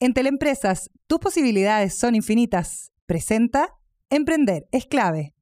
[0.00, 2.92] En Teleempresas, tus posibilidades son infinitas.
[3.06, 3.74] Presenta
[4.10, 5.34] Emprender es clave.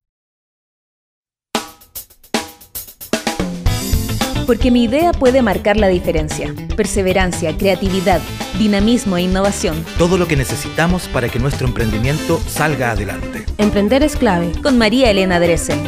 [4.47, 6.55] Porque mi idea puede marcar la diferencia.
[6.75, 8.23] Perseverancia, creatividad,
[8.59, 9.85] dinamismo e innovación.
[9.99, 13.45] Todo lo que necesitamos para que nuestro emprendimiento salga adelante.
[13.59, 14.53] Emprender es clave.
[14.63, 15.83] Con María Elena Dresen.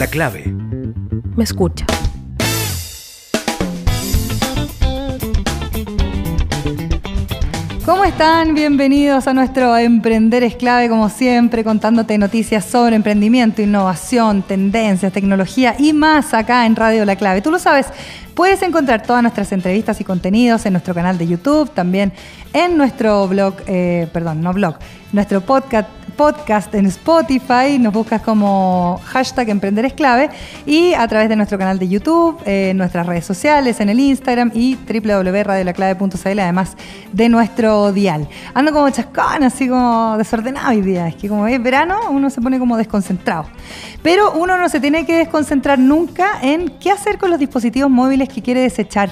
[0.00, 0.42] La clave.
[1.36, 1.86] Me escucha.
[7.88, 8.52] ¿Cómo están?
[8.52, 15.74] Bienvenidos a nuestro Emprender es clave, como siempre, contándote noticias sobre emprendimiento, innovación, tendencias, tecnología
[15.78, 17.40] y más acá en Radio La Clave.
[17.40, 17.86] Tú lo sabes,
[18.34, 22.12] puedes encontrar todas nuestras entrevistas y contenidos en nuestro canal de YouTube, también
[22.52, 24.76] en nuestro blog, eh, perdón, no blog,
[25.12, 30.30] nuestro podcast en Spotify, nos buscas como hashtag Emprender es clave
[30.66, 34.50] y a través de nuestro canal de YouTube, en nuestras redes sociales, en el Instagram
[34.52, 36.76] y www.radiolaclave.cl, además
[37.12, 38.28] de nuestro dial.
[38.52, 42.40] Ando como chascón, así como desordenado hoy día, es que como es verano uno se
[42.40, 43.46] pone como desconcentrado.
[44.02, 48.28] Pero uno no se tiene que desconcentrar nunca en qué hacer con los dispositivos móviles
[48.28, 49.10] que quiere desechar.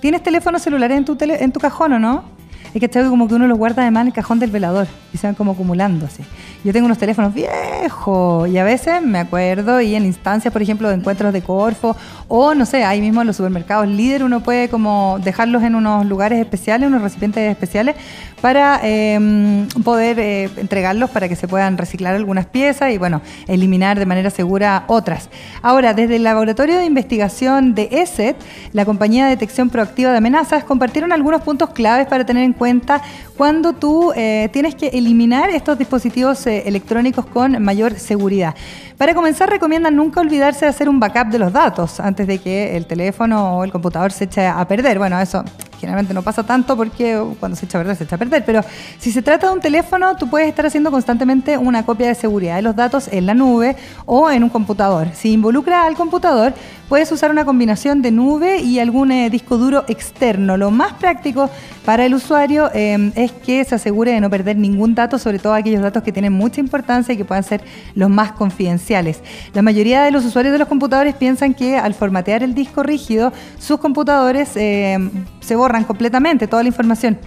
[0.00, 2.39] ¿Tienes teléfono celular en tu, en tu cajón o no?
[2.74, 5.26] Es que como que uno los guarda además en el cajón del velador y se
[5.26, 6.22] van como acumulando así.
[6.64, 10.88] Yo tengo unos teléfonos viejos y a veces me acuerdo y en instancias, por ejemplo,
[10.88, 11.96] de encuentros de Corfo
[12.28, 16.06] o no sé, ahí mismo en los supermercados líder uno puede como dejarlos en unos
[16.06, 17.96] lugares especiales, unos recipientes especiales
[18.40, 23.98] para em, poder eh, entregarlos para que se puedan reciclar algunas piezas y bueno, eliminar
[23.98, 25.28] de manera segura otras.
[25.62, 28.36] Ahora, desde el laboratorio de investigación de ESET,
[28.72, 33.00] la compañía de detección proactiva de amenazas, compartieron algunos puntos claves para tener en cuenta
[33.38, 38.54] cuando tú eh, tienes que eliminar estos dispositivos eh, electrónicos con mayor seguridad.
[38.98, 42.76] Para comenzar, recomiendan nunca olvidarse de hacer un backup de los datos antes de que
[42.76, 44.98] el teléfono o el computador se eche a perder.
[44.98, 45.42] Bueno, eso
[45.80, 48.44] generalmente no pasa tanto porque cuando se echa a perder, se echa a perder.
[48.44, 48.60] Pero
[48.98, 52.56] si se trata de un teléfono, tú puedes estar haciendo constantemente una copia de seguridad
[52.56, 55.08] de los datos en la nube o en un computador.
[55.14, 56.52] Si involucra al computador,
[56.88, 60.56] puedes usar una combinación de nube y algún eh, disco duro externo.
[60.56, 61.48] Lo más práctico
[61.84, 65.54] para el usuario eh, es que se asegure de no perder ningún dato, sobre todo
[65.54, 67.62] aquellos datos que tienen mucha importancia y que puedan ser
[67.94, 69.22] los más confidenciales.
[69.54, 73.32] La mayoría de los usuarios de los computadores piensan que al formatear el disco rígido,
[73.58, 74.98] sus computadores eh,
[75.40, 77.18] se borran completamente, toda la información.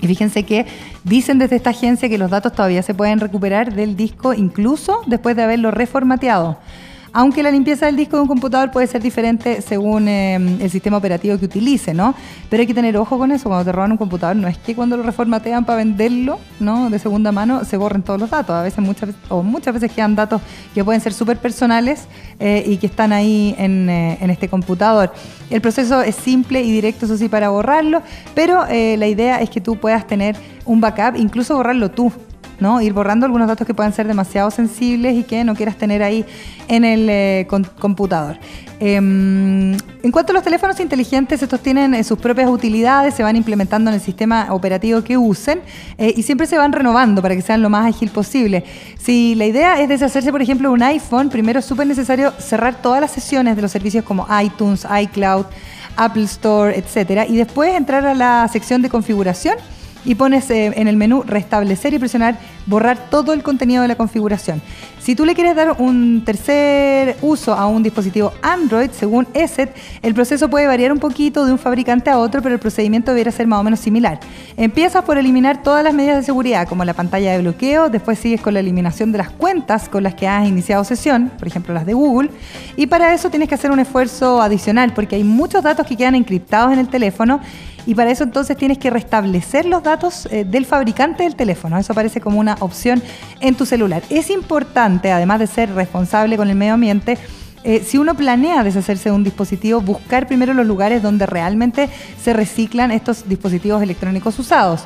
[0.00, 0.66] Y fíjense que
[1.04, 5.36] dicen desde esta agencia que los datos todavía se pueden recuperar del disco incluso después
[5.36, 6.58] de haberlo reformateado
[7.16, 10.98] aunque la limpieza del disco de un computador puede ser diferente según eh, el sistema
[10.98, 12.14] operativo que utilice, ¿no?
[12.50, 14.74] Pero hay que tener ojo con eso, cuando te roban un computador, no es que
[14.74, 16.90] cuando lo reformatean para venderlo, ¿no?
[16.90, 18.54] De segunda mano, se borren todos los datos.
[18.54, 20.42] A veces, muchas, o muchas veces quedan datos
[20.74, 22.06] que pueden ser súper personales
[22.38, 25.10] eh, y que están ahí en, eh, en, este computador.
[25.48, 28.02] El proceso es simple y directo, eso sí, para borrarlo,
[28.34, 32.12] pero la idea es que tú puedas tener un backup, incluso borrarlo tú.
[32.60, 32.80] ¿No?
[32.80, 36.24] Ir borrando algunos datos que puedan ser demasiado sensibles y que no quieras tener ahí
[36.68, 37.46] en el eh,
[37.78, 38.38] computador.
[38.78, 43.34] Em, en cuanto a los teléfonos inteligentes, estos tienen eh, sus propias utilidades, se van
[43.34, 45.62] implementando en el sistema operativo que usen
[45.96, 48.64] eh, y siempre se van renovando para que sean lo más ágil posible.
[48.98, 53.00] Si la idea es deshacerse, por ejemplo, un iPhone, primero es súper necesario cerrar todas
[53.00, 55.46] las sesiones de los servicios como iTunes, iCloud,
[55.96, 59.56] Apple Store, etcétera, y después entrar a la sección de configuración
[60.06, 63.96] y pones eh, en el menú restablecer y presionar borrar todo el contenido de la
[63.96, 64.62] configuración.
[65.00, 69.72] Si tú le quieres dar un tercer uso a un dispositivo Android, según ESET,
[70.02, 73.30] el proceso puede variar un poquito de un fabricante a otro, pero el procedimiento debería
[73.30, 74.18] ser más o menos similar.
[74.56, 78.40] Empiezas por eliminar todas las medidas de seguridad, como la pantalla de bloqueo, después sigues
[78.40, 81.86] con la eliminación de las cuentas con las que has iniciado sesión, por ejemplo las
[81.86, 82.30] de Google,
[82.76, 86.16] y para eso tienes que hacer un esfuerzo adicional, porque hay muchos datos que quedan
[86.16, 87.40] encriptados en el teléfono
[87.86, 91.78] y para eso entonces tienes que restablecer los datos eh, del fabricante del teléfono.
[91.78, 93.02] Eso aparece como una opción
[93.40, 94.02] en tu celular.
[94.10, 97.16] Es importante, además de ser responsable con el medio ambiente,
[97.62, 101.88] eh, si uno planea deshacerse de un dispositivo, buscar primero los lugares donde realmente
[102.22, 104.84] se reciclan estos dispositivos electrónicos usados.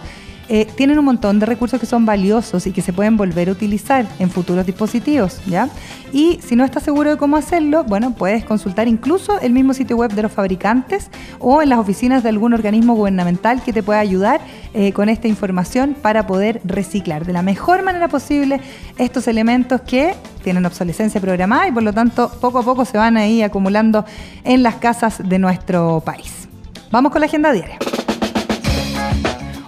[0.53, 3.53] Eh, tienen un montón de recursos que son valiosos y que se pueden volver a
[3.53, 5.69] utilizar en futuros dispositivos, ¿ya?
[6.13, 9.97] Y si no estás seguro de cómo hacerlo, bueno, puedes consultar incluso el mismo sitio
[9.97, 11.09] web de los fabricantes
[11.39, 14.41] o en las oficinas de algún organismo gubernamental que te pueda ayudar
[14.75, 18.61] eh, con esta información para poder reciclar de la mejor manera posible
[18.99, 23.17] estos elementos que tienen obsolescencia programada y por lo tanto poco a poco se van
[23.17, 24.05] a ir acumulando
[24.43, 26.49] en las casas de nuestro país.
[26.91, 27.79] Vamos con la agenda diaria.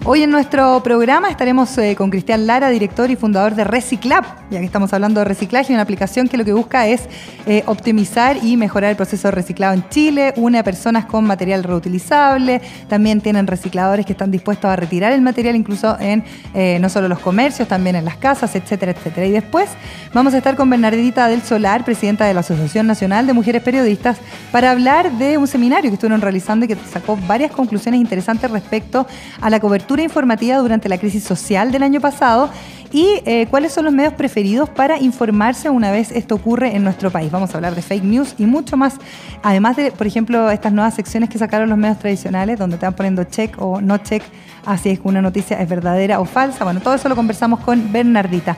[0.05, 4.59] Hoy en nuestro programa estaremos eh, con Cristian Lara, director y fundador de Reciclab, ya
[4.59, 7.03] que estamos hablando de reciclaje, una aplicación que lo que busca es
[7.47, 11.63] eh, optimizar y mejorar el proceso de reciclado en Chile, une a personas con material
[11.63, 16.89] reutilizable, también tienen recicladores que están dispuestos a retirar el material incluso en eh, no
[16.89, 19.29] solo los comercios, también en las casas, etcétera, etcétera.
[19.29, 19.71] Y después
[20.13, 24.19] vamos a estar con Bernardita del Solar, presidenta de la Asociación Nacional de Mujeres Periodistas,
[24.51, 29.07] para hablar de un seminario que estuvieron realizando y que sacó varias conclusiones interesantes respecto
[29.41, 32.50] a la cobertura informativa durante la crisis social del año pasado
[32.93, 37.11] y eh, cuáles son los medios preferidos para informarse una vez esto ocurre en nuestro
[37.11, 37.31] país.
[37.31, 38.97] Vamos a hablar de fake news y mucho más,
[39.43, 42.94] además de, por ejemplo, estas nuevas secciones que sacaron los medios tradicionales donde te van
[42.94, 44.23] poniendo check o no check,
[44.67, 46.65] así es que una noticia es verdadera o falsa.
[46.65, 48.56] Bueno, todo eso lo conversamos con Bernardita.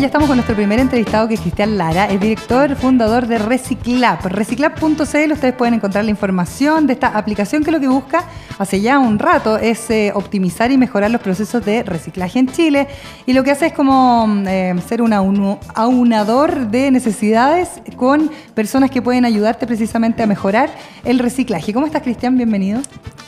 [0.00, 4.26] Ya estamos con nuestro primer entrevistado, que es Cristian Lara, es director, fundador de Reciclab.
[4.26, 8.24] Reciclab.cl, ustedes pueden encontrar la información de esta aplicación que lo que busca
[8.58, 12.88] hace ya un rato es eh, optimizar y mejorar los procesos de reciclaje en Chile.
[13.26, 19.02] Y lo que hace es como eh, ser un aunador de necesidades con personas que
[19.02, 20.70] pueden ayudarte precisamente a mejorar
[21.04, 21.74] el reciclaje.
[21.74, 22.38] ¿Cómo estás, Cristian?
[22.38, 22.80] Bienvenido.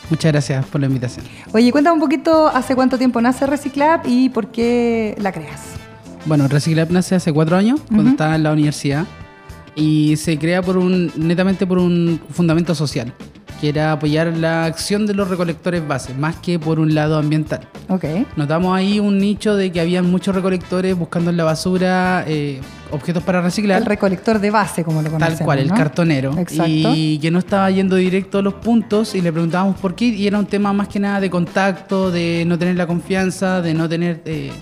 [0.09, 1.27] Muchas gracias por la invitación.
[1.53, 5.83] Oye, cuéntame un poquito hace cuánto tiempo nace Reciclab y por qué la creas.
[6.25, 9.07] Bueno, Reciclab nace hace cuatro años, cuando estaba en la universidad,
[9.75, 13.13] y se crea por un, netamente por un fundamento social,
[13.61, 17.69] que era apoyar la acción de los recolectores base, más que por un lado ambiental.
[17.89, 18.25] Okay.
[18.37, 22.61] Notamos ahí un nicho de que había muchos recolectores buscando en la basura eh,
[22.93, 23.81] objetos para reciclar.
[23.81, 25.39] El recolector de base, como lo conocemos.
[25.39, 26.39] Tal cual, el cartonero.
[26.39, 26.93] Exacto.
[26.95, 30.07] Y que no estaba yendo directo a los puntos y le preguntábamos por qué.
[30.07, 33.75] Y era un tema más que nada de contacto, de no tener la confianza, de
[33.75, 34.23] no tener...
[34.25, 34.53] Eh,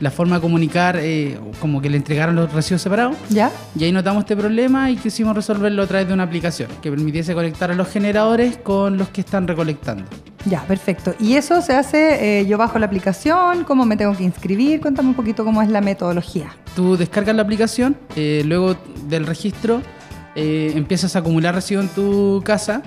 [0.00, 3.16] la forma de comunicar, eh, como que le entregaron los residuos separados.
[3.30, 3.50] ¿Ya?
[3.78, 7.34] Y ahí notamos este problema y quisimos resolverlo a través de una aplicación que permitiese
[7.34, 10.04] conectar a los generadores con los que están recolectando.
[10.46, 11.14] Ya, perfecto.
[11.18, 14.80] ¿Y eso se hace, eh, yo bajo la aplicación, cómo me tengo que inscribir?
[14.80, 16.54] Cuéntame un poquito cómo es la metodología.
[16.76, 18.76] Tú descargas la aplicación, eh, luego
[19.08, 19.80] del registro
[20.36, 22.82] empiezas a acumular residuos en tu casa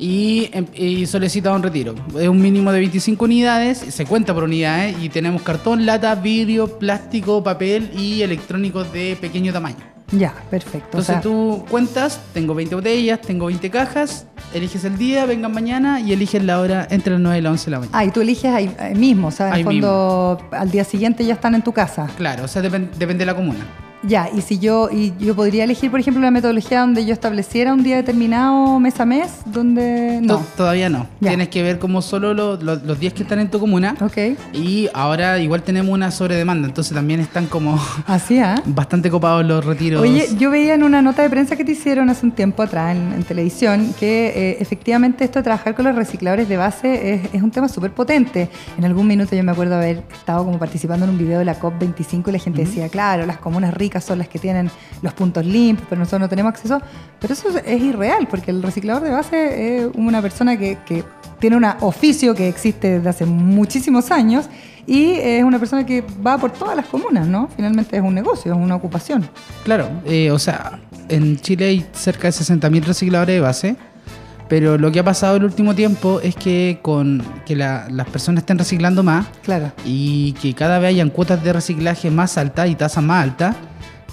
[0.00, 1.94] Em, y, solicita un retiro.
[2.18, 6.78] Es un mínimo de 25 unidades, se cuenta por unidades y tenemos cartón, lata, vidrio,
[6.78, 9.76] plástico, papel y electrónicos de pequeño tamaño.
[10.12, 10.98] Ya, perfecto.
[10.98, 16.12] Entonces tú cuentas, tengo 20 botellas, tengo 20 cajas, eliges el día, vengan mañana y
[16.12, 17.98] eliges la hora entre las 9 y las 11 de la mañana.
[17.98, 21.54] Ah, y tú eliges ahí, mismo, o sea, en fondo al día siguiente ya están
[21.54, 22.08] en tu casa.
[22.16, 23.89] Claro, o sea, depende de la comuna.
[24.02, 27.74] Ya, y si yo, y yo podría elegir, por ejemplo, una metodología donde yo estableciera
[27.74, 30.42] un día determinado mes a mes, donde no.
[30.56, 31.06] todavía no.
[31.20, 33.94] Tienes que ver como solo los días que están en tu comuna.
[34.00, 34.38] Ok.
[34.54, 38.62] Y ahora igual tenemos una sobredemanda, entonces también están como Así, ¿ah?
[38.64, 40.00] bastante copados los retiros.
[40.00, 42.96] Oye, yo veía en una nota de prensa que te hicieron hace un tiempo atrás
[42.96, 47.42] en, televisión que eh, efectivamente esto de trabajar con los recicladores de base es, es
[47.42, 48.48] un tema súper potente.
[48.78, 51.60] En algún minuto yo me acuerdo haber estado como participando en un video de la
[51.60, 54.70] COP25 y la gente decía, claro, las comunas ricas son las que tienen
[55.02, 56.80] los puntos limpios, pero nosotros no tenemos acceso.
[57.18, 60.78] Pero eso es irreal, porque el reciclador de base es una persona que,
[61.38, 64.50] tiene un oficio que existe desde hace muchísimos años
[64.86, 67.48] y es una persona que va por todas las comunas, ¿no?
[67.56, 69.26] Finalmente es un negocio, es una ocupación.
[69.64, 70.78] Claro, eh, o sea,
[71.08, 73.76] en Chile hay cerca de 60.000 recicladores de base,
[74.50, 78.58] pero lo que ha pasado el último tiempo es que con que las personas estén
[78.58, 79.70] reciclando más claro.
[79.84, 83.54] y que cada vez hayan cuotas de reciclaje más altas y tasas más altas,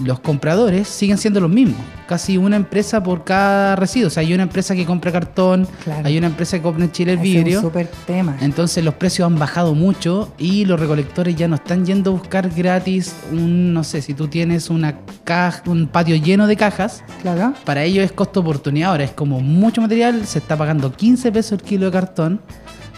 [0.04, 1.80] los compradores siguen siendo los mismos.
[2.08, 4.08] Casi una empresa por cada residuo.
[4.08, 5.68] O sea, hay una empresa que compra cartón,
[6.04, 7.60] hay una empresa que compra en Chile el vidrio.
[7.60, 8.38] Es un super tema.
[8.42, 12.50] Entonces los precios han bajado mucho y los recolectores ya no están yendo a buscar
[12.50, 17.04] gratis un, no sé, si tú tienes una caja, un patio lleno de cajas.
[17.22, 17.54] Claro.
[17.66, 18.92] Para ellos es costo oportunidad.
[18.92, 22.42] Ahora es como mucho material, se está pagando 15 pesos el kilo de cartón.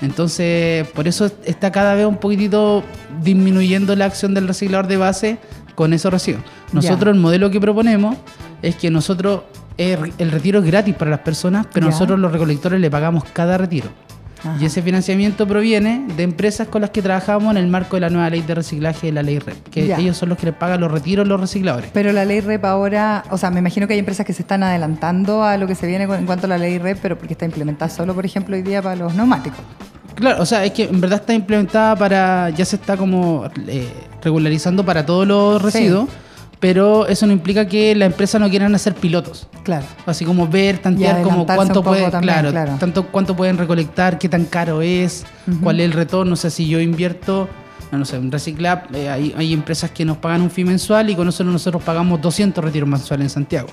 [0.02, 2.84] Entonces, por eso está cada vez un poquitito
[3.22, 5.38] disminuyendo la acción del reciclador de base
[5.80, 6.44] con esos residuos.
[6.74, 8.18] Nosotros el modelo que proponemos
[8.62, 9.44] es que nosotros
[9.78, 13.88] el retiro es gratis para las personas, pero nosotros los recolectores le pagamos cada retiro.
[14.60, 18.10] Y ese financiamiento proviene de empresas con las que trabajamos en el marco de la
[18.10, 20.82] nueva ley de reciclaje de la ley REP, que ellos son los que les pagan
[20.82, 21.92] los retiros los recicladores.
[21.94, 24.64] Pero la ley REP ahora, o sea, me imagino que hay empresas que se están
[24.64, 27.46] adelantando a lo que se viene en cuanto a la ley REP, pero porque está
[27.46, 29.62] implementada solo, por ejemplo, hoy día para los neumáticos.
[30.20, 33.88] Claro, o sea, es que en verdad está implementada para, ya se está como eh,
[34.22, 36.10] regularizando para todos los residuos,
[36.60, 39.48] pero eso no implica que la empresa no quieran hacer pilotos.
[39.64, 39.86] Claro.
[40.06, 44.82] Así como ver, tantear como cuánto pueden, claro, tanto cuánto pueden recolectar, qué tan caro
[44.82, 45.26] es,
[45.64, 47.48] cuál es el retorno, o sea, si yo invierto
[47.98, 51.16] no sé, en Reciclab eh, hay, hay empresas que nos pagan un fee mensual y
[51.16, 53.70] con eso nosotros pagamos 200 retiros mensuales en Santiago.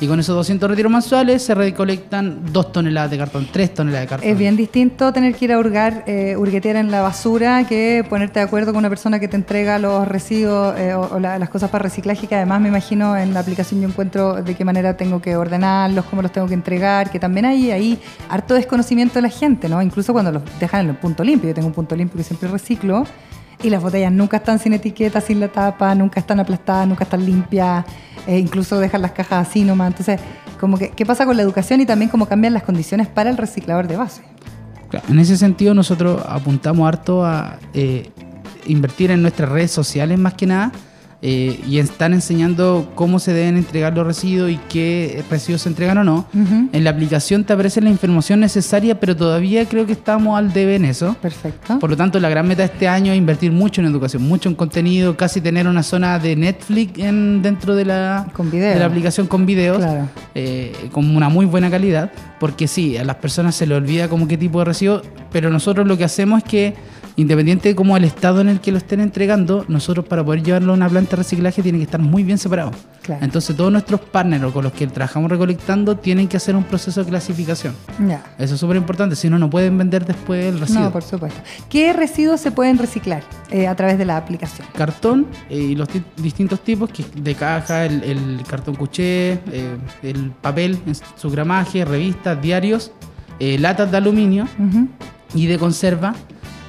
[0.00, 4.08] Y con esos 200 retiros mensuales se recolectan 2 toneladas de cartón, 3 toneladas de
[4.08, 4.28] cartón.
[4.28, 8.40] Es bien distinto tener que ir a hurgar, eh, hurguetear en la basura que ponerte
[8.40, 11.48] de acuerdo con una persona que te entrega los residuos eh, o, o la- las
[11.48, 14.96] cosas para reciclaje, que además me imagino en la aplicación yo encuentro de qué manera
[14.96, 17.98] tengo que ordenarlos, cómo los tengo que entregar, que también hay ahí
[18.28, 19.80] harto desconocimiento de la gente, ¿no?
[19.80, 22.48] Incluso cuando los dejan en el punto limpio, yo tengo un punto limpio que siempre
[22.48, 23.04] reciclo.
[23.62, 27.24] Y las botellas nunca están sin etiqueta, sin la tapa, nunca están aplastadas, nunca están
[27.24, 27.84] limpias,
[28.26, 29.88] eh, incluso dejan las cajas así nomás.
[29.88, 30.20] Entonces,
[30.58, 33.36] como que, ¿qué pasa con la educación y también cómo cambian las condiciones para el
[33.36, 34.22] reciclador de base?
[35.08, 38.10] En ese sentido nosotros apuntamos harto a eh,
[38.66, 40.72] invertir en nuestras redes sociales más que nada
[41.22, 45.98] eh, y están enseñando cómo se deben entregar los residuos y qué residuos se entregan
[45.98, 46.26] o no.
[46.72, 50.76] En la aplicación te aparece la información necesaria, pero todavía creo que estamos al debe
[50.76, 51.14] en eso.
[51.20, 51.78] Perfecto.
[51.78, 54.48] Por lo tanto, la gran meta de este año es invertir mucho en educación, mucho
[54.48, 58.72] en contenido, casi tener una zona de Netflix en, dentro de la, Con video.
[58.72, 60.08] de la aplicación con videos, Claro.
[60.34, 64.26] eh, con una muy buena calidad, porque sí, a las personas se les olvida como
[64.26, 66.74] qué tipo de recibo, pero nosotros lo que hacemos es que,
[67.16, 70.72] independiente de cómo el estado en el que lo estén entregando, nosotros para poder llevarlo
[70.72, 72.70] a una planta de reciclaje tiene que estar muy bien separado.
[73.02, 73.24] Claro.
[73.24, 77.10] Entonces todos nuestros partners con los que trabajamos recolectando tienen que hacer un proceso de
[77.10, 77.74] clasificación.
[78.06, 78.22] Ya.
[78.38, 80.82] Eso es súper importante, si no, no pueden vender después el residuo.
[80.84, 81.40] No, por supuesto.
[81.68, 84.66] ¿Qué residuos se pueden reciclar eh, a través de la aplicación?
[84.76, 89.76] cartón eh, y los ti- distintos tipos que de caja, el, el cartón cuché, eh,
[90.02, 92.92] el papel en su gramaje, revistas, diarios,
[93.40, 94.86] latas de aluminio Ujú.
[95.34, 96.14] y de conserva,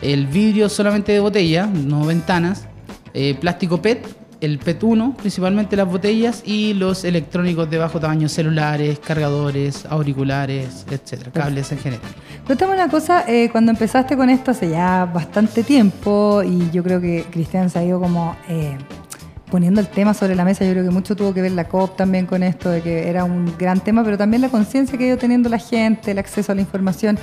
[0.01, 2.67] el vidrio solamente de botella, no ventanas,
[3.13, 4.05] eh, plástico PET,
[4.41, 10.85] el PET 1, principalmente las botellas y los electrónicos de bajo tamaño, celulares, cargadores, auriculares,
[10.89, 12.05] etcétera, cables en general.
[12.47, 16.99] Cuéntame una cosa, eh, cuando empezaste con esto hace ya bastante tiempo y yo creo
[16.99, 18.75] que Cristian se ha ido como eh,
[19.51, 21.95] poniendo el tema sobre la mesa, yo creo que mucho tuvo que ver la COP
[21.95, 25.07] también con esto, de que era un gran tema, pero también la conciencia que ha
[25.09, 27.19] ido teniendo la gente, el acceso a la información.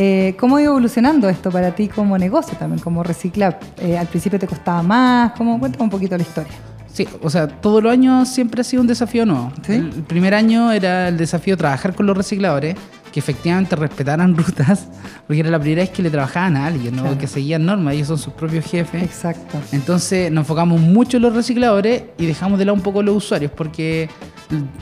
[0.00, 3.58] Eh, ¿Cómo ha ido evolucionando esto para ti como negocio también, como reciclar?
[3.78, 5.32] Eh, ¿Al principio te costaba más?
[5.32, 5.58] ¿Cómo?
[5.58, 6.52] Cuéntame un poquito la historia.
[6.86, 9.52] Sí, o sea, todos los años siempre ha sido un desafío nuevo.
[9.66, 9.72] ¿Sí?
[9.72, 12.76] El, el primer año era el desafío de trabajar con los recicladores,
[13.12, 14.86] que efectivamente respetaran rutas,
[15.26, 17.02] porque era la primera vez que le trabajaban a alguien, ¿no?
[17.02, 17.18] Claro.
[17.18, 19.02] que seguían normas, ellos son sus propios jefes.
[19.02, 19.58] Exacto.
[19.72, 23.50] Entonces nos enfocamos mucho en los recicladores y dejamos de lado un poco los usuarios,
[23.50, 24.08] porque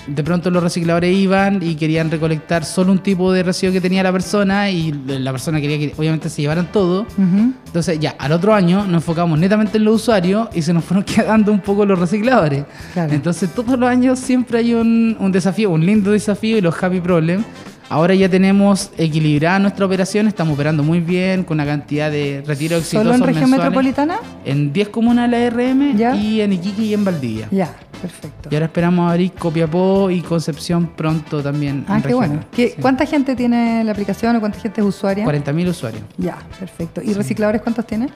[0.07, 4.03] de pronto los recicladores iban y querían recolectar solo un tipo de residuo que tenía
[4.03, 7.07] la persona y la persona quería que obviamente se llevaran todo.
[7.67, 11.05] Entonces ya, al otro año nos enfocamos netamente en los usuarios y se nos fueron
[11.05, 12.65] quedando un poco los recicladores.
[12.93, 13.13] Claro.
[13.13, 17.01] Entonces todos los años siempre hay un, un desafío, un lindo desafío y los happy
[17.01, 17.43] problem.
[17.89, 22.81] Ahora ya tenemos equilibrada nuestra operación, estamos operando muy bien con una cantidad de retiros
[22.81, 23.65] exitosos ¿Solo en región mensuales.
[23.65, 24.17] metropolitana?
[24.45, 26.17] En 10 comunas de la RM Ya.
[26.17, 27.47] y en Iquique y en Valdivia.
[27.53, 27.77] Ya,
[28.09, 28.49] perfecto.
[28.51, 31.85] Y ahora esperamos abrir Copiapó y Concepción pronto también.
[31.89, 32.41] Ah, en qué bueno.
[32.53, 32.75] ¿Qué- Sí.
[32.81, 35.25] ¿Cuánta gente tiene la aplicación o cuánta gente es usuaria?
[35.25, 36.03] 40.000 usuarios.
[36.19, 37.01] Ya, perfecto.
[37.03, 38.09] ¿Y recicladores cuántos tiene?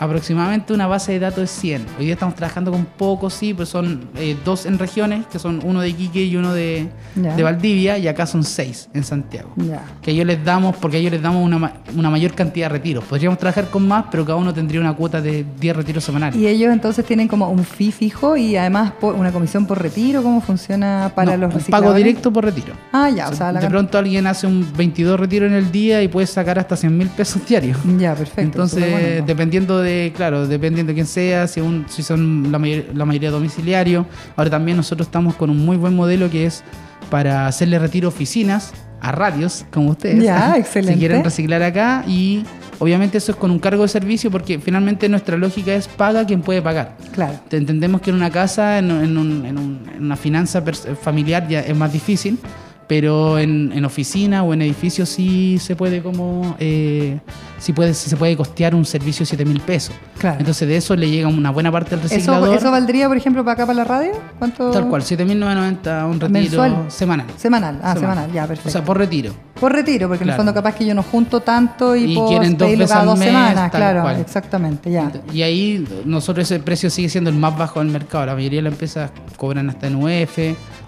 [0.00, 1.86] Aproximadamente una base de datos de 100.
[1.98, 5.60] Hoy día estamos trabajando con pocos, sí, pero son eh, dos en regiones, que son
[5.64, 9.50] uno de Iquique y uno de, de Valdivia, y acá son seis en Santiago.
[9.56, 9.82] Ya.
[10.02, 13.04] Que ellos les damos, porque a ellos les damos una, una mayor cantidad de retiros.
[13.04, 16.36] Podríamos trabajar con más, pero cada uno tendría una cuota de 10 retiros semanales.
[16.36, 20.22] ¿Y ellos entonces tienen como un fee fijo y además por- una comisión por retiro?
[20.22, 21.88] ¿Cómo funciona para No, los recicladores?
[21.88, 22.74] pago directo por retiro.
[22.92, 25.70] Ah, ya, o O sea, la de pronto alguien hace un 22 retiros en el
[25.72, 27.78] día y puede sacar hasta 100 mil pesos diarios.
[27.98, 28.40] Ya, perfecto.
[28.42, 33.04] Entonces, dependiendo de, claro, dependiendo de quién sea, si, un- si son la, mayor- la
[33.04, 34.06] mayoría domiciliario.
[34.36, 36.62] Ahora también nosotros estamos con un muy buen modelo que es
[37.10, 40.22] para hacerle retiro a oficinas, a radios, como ustedes.
[40.22, 40.94] Ya, excelente.
[40.94, 42.44] Si quieren reciclar acá y
[42.78, 46.40] obviamente eso es con un cargo de servicio porque finalmente nuestra lógica es paga quien
[46.42, 46.96] puede pagar.
[47.12, 47.38] Claro.
[47.48, 50.62] Te- Entendemos que en una casa, en, en un- en un- en una finanza
[51.00, 52.38] familiar ya es más difícil,
[52.86, 57.18] pero en, en oficina o en edificios sí se puede como eh,
[57.58, 59.94] sí puede, sí se puede costear un servicio de 7 mil pesos.
[60.18, 60.38] Claro.
[60.38, 62.54] Entonces de eso le llega una buena parte al ¿Eso, reciclador.
[62.56, 64.12] ¿Eso valdría, por ejemplo, para acá, para la radio?
[64.38, 64.70] ¿Cuánto?
[64.70, 66.84] tal cual, 7.990 un retiro ¿Mensual?
[66.88, 67.26] semanal.
[67.36, 67.80] Semanal.
[67.82, 68.68] Ah, semanal, ya, perfecto.
[68.68, 69.32] O sea, por retiro.
[69.58, 70.38] Por retiro, porque en el Claro.
[70.44, 73.18] fondo capaz que yo no junto tanto y, Y puedo quieren dos veces cada dos
[73.18, 74.20] mes, semanas, claro, cual.
[74.20, 75.10] exactamente, ya.
[75.32, 78.26] Y ahí nosotros ese precio sigue siendo el más bajo del mercado.
[78.26, 80.38] La mayoría de las empresas cobran hasta en UF.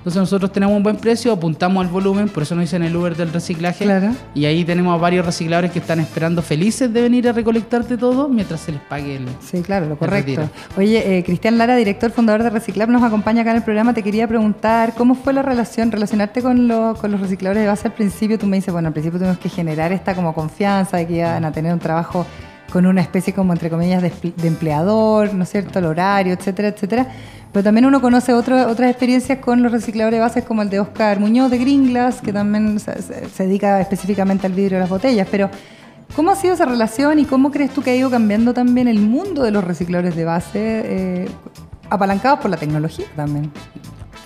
[0.07, 3.17] Entonces nosotros tenemos un buen precio, apuntamos al volumen, por eso nos dicen el Uber
[3.17, 3.85] del reciclaje.
[3.87, 4.13] Claro.
[4.37, 8.29] Y ahí tenemos a varios recicladores que están esperando felices de venir a recolectarte todo
[8.29, 9.27] mientras se les pague el...
[9.41, 10.49] Sí, claro, lo correcto.
[10.77, 13.95] Oye, eh, Cristian Lara, director fundador de Reciclab, nos acompaña acá en el programa.
[13.95, 17.89] Te quería preguntar, ¿cómo fue la relación, relacionarte con, lo- con los recicladores de base
[17.89, 18.39] al principio?
[18.39, 21.45] Tú me dices, bueno, al principio tuvimos que generar esta como confianza de que iban
[21.45, 22.25] a tener un trabajo
[22.77, 26.69] con una especie como, entre comillas, de, de empleador, ¿no es cierto?, el horario, etcétera,
[26.69, 27.07] etcétera.
[27.51, 30.81] Pero también uno conoce otro- otras experiencias con los recicladores de bases como el de
[30.81, 34.91] Oscar Muñoz de Gringlas, que también se, se- se dedica específicamente al vidrio de las
[34.91, 35.27] botellas.
[35.31, 35.49] Pero,
[36.15, 38.99] ¿cómo ha sido esa relación y cómo crees tú que ha ido cambiando también el
[38.99, 40.51] mundo de los recicladores de base,
[40.85, 41.29] eh,
[41.89, 43.51] apalancados por la tecnología también?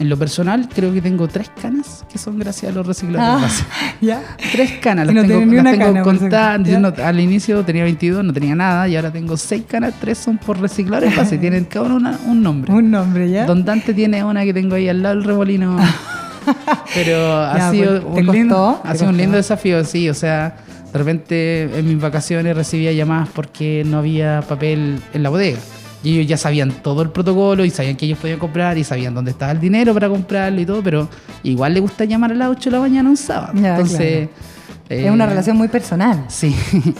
[0.00, 3.64] En lo personal, creo que tengo tres canas que son gracias a los recicladores base.
[4.00, 4.22] ¿Ya?
[4.50, 6.68] Tres canas, las no tengo, las tengo cana, contadas.
[6.68, 10.16] Yo no- al inicio tenía 22, no tenía nada, y ahora tengo seis canas, tres
[10.18, 11.36] son por recicladores base.
[11.38, 12.72] Tienen cada uno una- un nombre.
[12.72, 13.44] Un nombre, ¿ya?
[13.44, 15.76] Don Dante tiene una que tengo ahí al lado del remolino.
[16.94, 20.08] Pero ha sido, pues, ¿te un lindo, ¿Te ha sido un lindo desafío, sí.
[20.08, 20.56] O sea,
[20.92, 25.58] de repente en mis vacaciones recibía llamadas porque no había papel en la bodega.
[26.02, 29.14] Y ellos ya sabían todo el protocolo y sabían que ellos podían comprar y sabían
[29.14, 31.08] dónde estaba el dinero para comprarlo y todo, pero
[31.42, 33.52] igual le gusta llamar a las 8 de la mañana un sábado.
[33.54, 34.28] Ya, Entonces.
[34.88, 36.24] es eh, una relación muy personal.
[36.28, 36.54] Sí,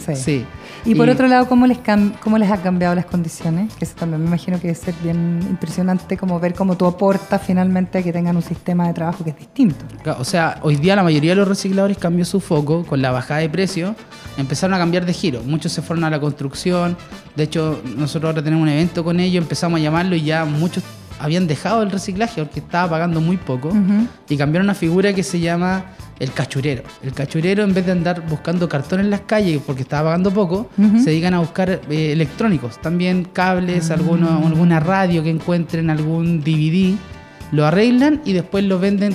[0.04, 0.14] Sí.
[0.16, 0.44] sí.
[0.84, 1.78] Y por otro lado, ¿cómo les,
[2.22, 3.74] ¿cómo les ha cambiado las condiciones?
[3.74, 7.42] Que eso también me imagino que debe ser bien impresionante como ver cómo tú aportas
[7.44, 9.84] finalmente a que tengan un sistema de trabajo que es distinto.
[10.18, 13.40] O sea, hoy día la mayoría de los recicladores cambió su foco con la bajada
[13.40, 13.94] de precio.
[14.36, 15.42] Empezaron a cambiar de giro.
[15.44, 16.96] Muchos se fueron a la construcción.
[17.36, 19.42] De hecho, nosotros ahora tenemos un evento con ellos.
[19.42, 20.82] Empezamos a llamarlo y ya muchos
[21.20, 23.70] habían dejado el reciclaje porque estaba pagando muy poco.
[24.28, 25.84] Y cambiaron una figura que se llama
[26.18, 26.82] el cachurero.
[27.02, 30.68] El cachurero, en vez de andar buscando cartón en las calles porque estaba pagando poco,
[31.02, 32.80] se dedican a buscar eh, electrónicos.
[32.80, 36.96] También cables, alguno- alguna radio que encuentren, algún DVD.
[37.52, 39.14] Lo arreglan y después lo venden,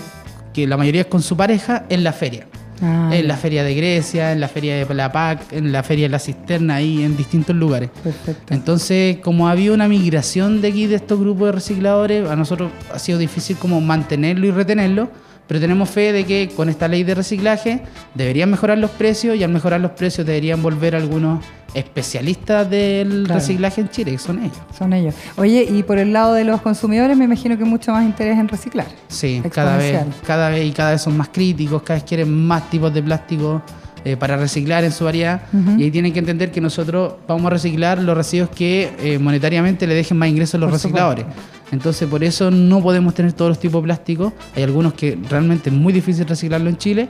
[0.53, 2.47] que la mayoría es con su pareja, en la feria.
[2.81, 6.05] Ah, en la feria de Grecia, en la feria de la PAC, en la feria
[6.05, 7.89] de la cisterna, ahí en distintos lugares.
[8.03, 8.53] Perfecto.
[8.53, 12.71] Entonces, como ha habido una migración de aquí de estos grupos de recicladores, a nosotros
[12.93, 15.09] ha sido difícil como mantenerlo y retenerlo,
[15.47, 17.81] pero tenemos fe de que con esta ley de reciclaje
[18.13, 21.43] deberían mejorar los precios y al mejorar los precios deberían volver algunos
[21.75, 23.39] especialistas del Claro.
[23.39, 24.57] reciclaje en Chile, que son ellos.
[24.77, 25.13] Son ellos.
[25.37, 28.47] Oye, y por el lado de los consumidores, me imagino que mucho más interés en
[28.47, 28.87] reciclar.
[29.07, 32.69] Sí, cada vez, cada vez y cada vez son más críticos, cada vez quieren más
[32.69, 33.61] tipos de plástico
[34.03, 35.41] eh, para reciclar en su variedad.
[35.77, 39.87] Y ahí tienen que entender que nosotros vamos a reciclar los residuos que eh, monetariamente
[39.87, 41.25] le dejen más ingresos a los Por recicladores.
[41.71, 44.31] Entonces, por eso no podemos tener todos los tipos de plástico.
[44.55, 47.07] Hay algunos que realmente es muy difícil reciclarlo en Chile.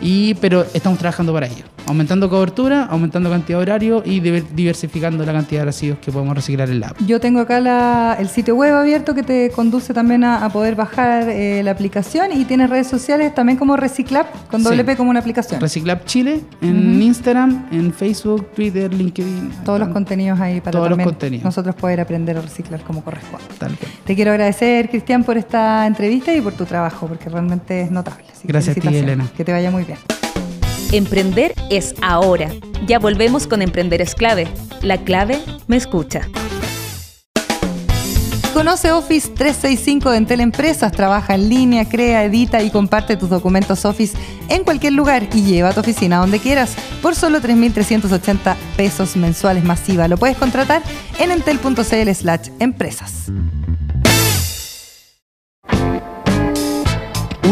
[0.00, 5.24] Y, pero estamos trabajando para ello, aumentando cobertura, aumentando cantidad de horario y diver- diversificando
[5.24, 6.98] la cantidad de residuos que podemos reciclar en la app.
[7.06, 10.74] Yo tengo acá la- el sitio web abierto que te conduce también a, a poder
[10.74, 14.84] bajar eh, la aplicación y tienes redes sociales también como Reciclab, con doble Sí.
[14.84, 15.60] P como una aplicación.
[15.60, 19.50] Reciclab Chile en Instagram, en Facebook, Twitter, LinkedIn.
[19.64, 21.44] Todos los contenidos ahí para Todos los contenidos.
[21.44, 23.46] nosotros poder aprender a reciclar como corresponde.
[23.58, 23.90] Tal cual.
[24.04, 28.24] Te quiero agradecer, Cristian, por esta entrevista y por tu trabajo, porque realmente es notable.
[28.32, 28.88] Así Gracias a ti.
[28.96, 29.26] Elena.
[29.36, 29.98] Que te vaya muy bien.
[30.92, 32.48] Emprender es ahora.
[32.86, 34.46] Ya volvemos con Emprender es clave.
[34.82, 36.28] La clave me escucha.
[38.54, 43.84] Conoce Office 365 de Entel Empresas, trabaja en línea, crea, edita y comparte tus documentos
[43.84, 44.16] Office
[44.48, 49.62] en cualquier lugar y lleva a tu oficina donde quieras por solo 3.380 pesos mensuales
[49.62, 50.08] masiva.
[50.08, 50.82] Lo puedes contratar
[51.18, 53.30] en entel.cl slash empresas.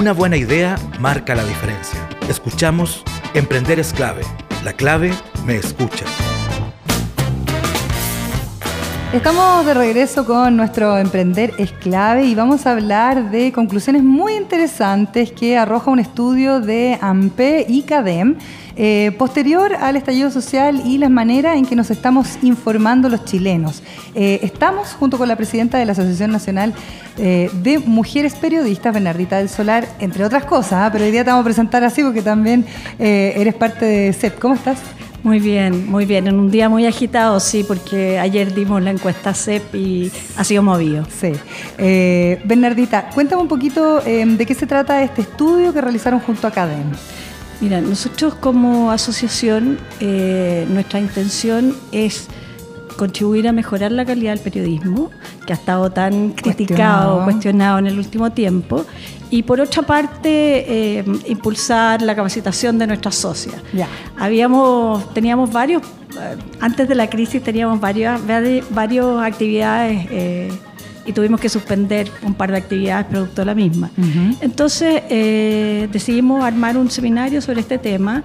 [0.04, 2.06] Una buena idea marca la diferencia.
[2.28, 4.20] Escuchamos Emprender es clave.
[4.62, 5.14] La clave
[5.46, 6.04] me escucha.
[9.14, 14.34] Estamos de regreso con nuestro Emprender es clave y vamos a hablar de conclusiones muy
[14.34, 18.34] interesantes que arroja un estudio de AMPE y CADEM
[18.74, 23.84] eh, posterior al estallido social y las maneras en que nos estamos informando los chilenos.
[24.16, 26.74] Eh, estamos junto con la presidenta de la Asociación Nacional
[27.16, 30.90] eh, de Mujeres Periodistas, Bernardita del Solar, entre otras cosas, ¿ah?
[30.92, 32.66] pero hoy día te vamos a presentar así porque también
[32.98, 34.40] eres parte de CEP.
[34.40, 34.78] ¿Cómo estás?
[35.24, 36.26] Muy bien, muy bien.
[36.26, 40.62] En un día muy agitado, sí, porque ayer dimos la encuesta CEP y ha sido
[40.62, 41.06] movido.
[41.18, 41.32] Sí.
[41.78, 46.46] Eh, Bernardita, cuéntame un poquito eh, de qué se trata este estudio que realizaron junto
[46.46, 46.92] a CADEM.
[47.62, 52.28] Mira, nosotros como asociación, eh, nuestra intención es
[52.94, 55.10] contribuir a mejorar la calidad del periodismo,
[55.46, 57.24] que ha estado tan criticado, Cuestionado.
[57.24, 58.84] cuestionado en el último tiempo,
[59.30, 63.56] y por otra parte, eh, impulsar la capacitación de nuestras socias.
[63.72, 63.88] Ya.
[64.18, 70.52] Habíamos, teníamos varios, eh, antes de la crisis teníamos varias, vari- varias actividades eh,
[71.06, 73.90] y tuvimos que suspender un par de actividades producto de la misma.
[74.40, 78.22] Entonces eh, decidimos armar un seminario sobre este tema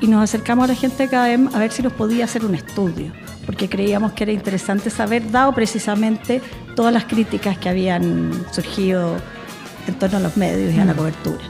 [0.00, 2.54] y nos acercamos a la gente de CADEM a ver si nos podía hacer un
[2.54, 3.12] estudio,
[3.46, 6.40] porque creíamos que era interesante saber, dado precisamente
[6.76, 9.16] todas las críticas que habían surgido
[9.88, 10.96] en torno a los medios y a la Mm.
[10.96, 11.42] cobertura.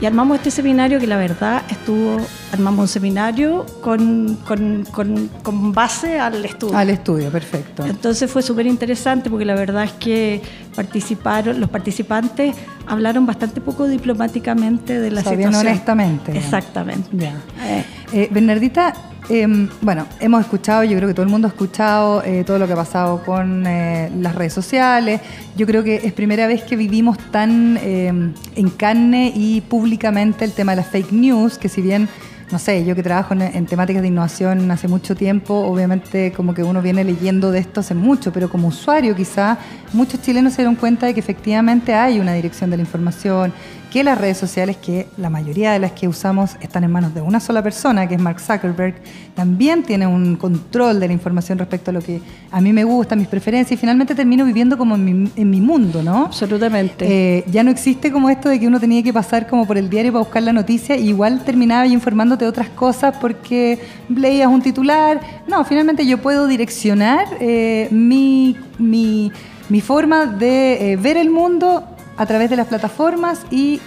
[0.00, 2.16] Y armamos este seminario que la verdad estuvo,
[2.52, 6.76] armamos un seminario con, con- con- con base al estudio.
[6.76, 7.86] Al estudio, perfecto.
[7.86, 10.42] Entonces fue súper interesante porque la verdad es que
[10.74, 12.56] participaron, los participantes
[12.88, 15.72] hablaron bastante poco diplomáticamente de la O sea, bien situación.
[15.72, 16.36] honestamente.
[16.36, 17.08] Exactamente.
[17.12, 17.34] Ya.
[17.64, 18.94] Eh, Eh, Bernardita,
[19.28, 22.66] eh, bueno, hemos escuchado, yo creo que todo el mundo ha escuchado eh, todo lo
[22.66, 25.20] que ha pasado con eh, las redes sociales.
[25.56, 30.52] Yo creo que es primera vez que vivimos tan eh, en carne y públicamente el
[30.52, 32.08] tema de las fake news, que si bien,
[32.50, 36.54] no sé, yo que trabajo en, en temáticas de innovación hace mucho tiempo, obviamente como
[36.54, 39.58] que uno viene leyendo de esto hace mucho, pero como usuario quizá
[39.92, 43.52] muchos chilenos se dieron cuenta de que efectivamente hay una dirección de la información,
[43.90, 47.20] que las redes sociales, que la mayoría de las que usamos están en manos de
[47.20, 48.96] una sola persona, que es Mark Zuckerberg,
[49.34, 52.20] también tiene un control de la información respecto a lo que
[52.50, 55.60] a mí me gusta, mis preferencias, y finalmente termino viviendo como en mi, en mi
[55.60, 56.26] mundo, ¿no?
[56.26, 57.06] absolutamente.
[57.38, 59.88] Eh, ya no existe como esto de que uno tenía que pasar como por el
[59.88, 64.62] diario para buscar la noticia, y igual terminaba informándote de otras cosas porque leías un
[64.62, 65.20] titular.
[65.46, 69.32] No, finalmente yo puedo direccionar eh, mi, mi,
[69.68, 71.84] mi forma de eh, ver el mundo
[72.18, 73.80] a través de las plataformas y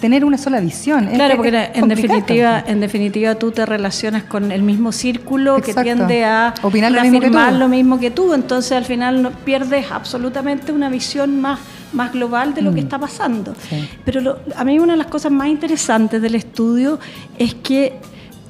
[0.00, 1.06] tener una sola visión.
[1.06, 5.60] Claro, es- porque es en definitiva, en definitiva tú te relacionas con el mismo círculo
[5.62, 7.58] que tiende a Opinar lo mismo que reafirmar tú.
[7.60, 8.34] lo mismo que tú.
[8.34, 11.60] Entonces al final no- pierdes absolutamente una visión más,
[11.92, 13.52] más global de lo que está pasando.
[13.52, 13.54] Mm.
[13.70, 13.88] Sí.
[14.04, 16.98] Pero lo- a mí una de las cosas más interesantes del estudio
[17.38, 17.94] es que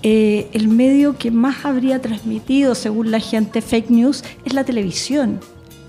[0.05, 5.39] eh, el medio que más habría transmitido, según la gente, fake news es la televisión.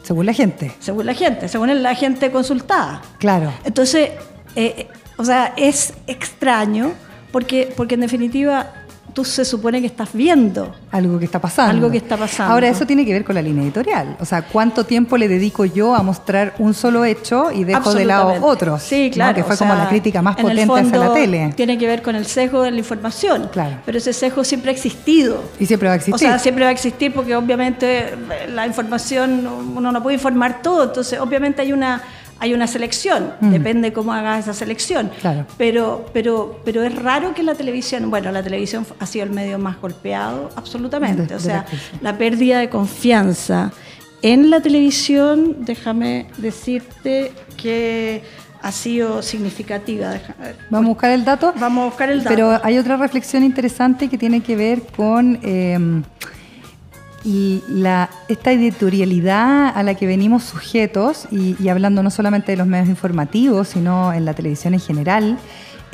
[0.04, 3.02] Según la gente, Según la gente, según la gente consultada.
[3.18, 3.52] claro.
[3.64, 4.12] Entonces,
[4.56, 4.88] eh,
[5.18, 6.94] o sea, es extraño
[7.32, 8.74] porque, porque en definitiva
[9.14, 10.76] tú se supone que estás viendo.
[10.92, 11.72] Algo que está pasando.
[11.72, 12.54] Algo que está pasando.
[12.54, 14.18] Ahora, eso tiene que ver con la línea editorial.
[14.20, 18.06] O sea, ¿cuánto tiempo le dedico yo a mostrar un solo hecho y dejo de
[18.06, 18.82] lado otros?
[18.82, 19.14] Sí, ¿no?
[19.14, 19.36] claro.
[19.36, 21.54] Que fue o sea, como la crítica más el potente hacia la tele.
[21.56, 23.50] Tiene que ver con el sesgo de la información.
[23.52, 23.78] Claro.
[23.86, 25.44] Pero ese sesgo siempre ha existido.
[25.60, 26.16] Y siempre va a existir.
[26.16, 28.16] O sea, siempre va a existir porque obviamente
[28.50, 32.02] la información, uno no puede informar todo, entonces obviamente hay una,
[32.44, 33.52] hay una selección, Mm.
[33.52, 35.10] depende cómo hagas esa selección.
[35.22, 35.46] Claro.
[35.58, 39.58] Pero, pero, pero es raro que la televisión, bueno, la televisión ha sido el medio
[39.60, 41.24] más golpeado, absolutamente.
[41.28, 41.66] De- o sea,
[42.02, 43.72] la pérdida de confianza
[44.22, 48.24] en la televisión, déjame decirte que
[48.62, 50.14] ha sido significativa.
[50.70, 51.54] Vamos a buscar el dato.
[51.60, 52.30] Vamos a buscar el dato.
[52.36, 56.43] Pero hay otra reflexión interesante que tiene que ver con eh, y
[57.24, 62.68] la, esta editorialidad a la que venimos sujetos, y, y hablando no solamente de los
[62.68, 65.38] medios informativos, sino en la televisión en general,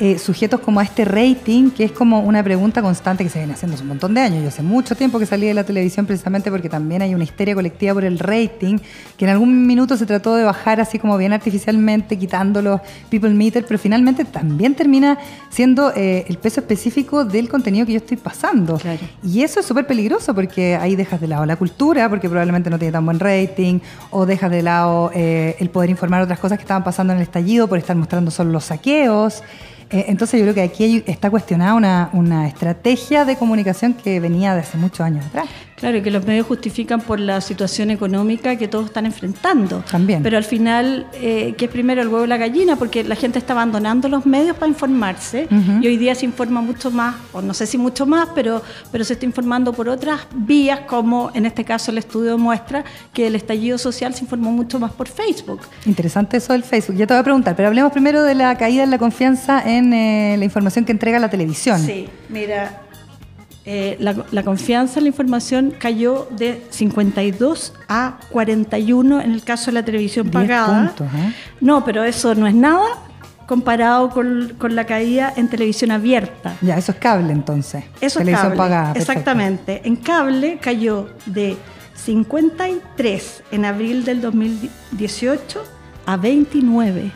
[0.00, 3.52] eh, sujetos como a este rating, que es como una pregunta constante que se viene
[3.52, 4.42] haciendo hace un montón de años.
[4.42, 7.54] Yo hace mucho tiempo que salí de la televisión precisamente porque también hay una histeria
[7.54, 8.78] colectiva por el rating,
[9.18, 13.28] que en algún minuto se trató de bajar así como bien artificialmente, quitando los people
[13.28, 15.18] meter, pero finalmente también termina
[15.50, 18.78] siendo eh, el peso específico del contenido que yo estoy pasando.
[18.78, 19.00] Claro.
[19.22, 22.78] Y eso es súper peligroso porque ahí dejas de lado la cultura, porque probablemente no
[22.78, 26.62] tiene tan buen rating, o dejas de lado eh, el poder informar otras cosas que
[26.62, 29.42] estaban pasando en el estallido por estar mostrando solo los saqueos.
[29.90, 34.54] Eh, entonces yo creo que aquí está cuestionada una, una estrategia de comunicación que venía
[34.54, 35.48] de hace muchos años atrás.
[35.80, 39.82] Claro, y que los medios justifican por la situación económica que todos están enfrentando.
[39.90, 40.22] También.
[40.22, 42.76] Pero al final, eh, ¿qué es primero el huevo o la gallina?
[42.76, 45.48] Porque la gente está abandonando los medios para informarse
[45.80, 48.62] y hoy día se informa mucho más, o no sé si mucho más, pero,
[48.92, 53.26] pero se está informando por otras vías, como en este caso el estudio muestra que
[53.26, 55.60] el estallido social se informó mucho más por Facebook.
[55.86, 56.96] Interesante eso del Facebook.
[56.96, 59.92] Ya te voy a preguntar, pero hablemos primero de la caída en la confianza en
[59.92, 61.80] eh, la información que entrega la televisión.
[61.80, 62.82] Sí, mira,
[63.66, 69.66] eh, la, la confianza en la información cayó de 52 a 41 en el caso
[69.66, 70.86] de la televisión 10 pagada.
[70.88, 71.34] puntos, ¿eh?
[71.60, 72.84] No, pero eso no es nada
[73.46, 76.54] comparado con, con la caída en televisión abierta.
[76.62, 77.84] Ya, eso es cable entonces.
[78.00, 78.56] Eso es Televisión cable.
[78.58, 78.92] pagada.
[78.94, 79.10] perfecto.
[79.12, 79.80] Exactamente.
[79.84, 81.56] En cable cayó de
[81.96, 85.62] 53 en abril del 2018
[86.06, 87.10] a 29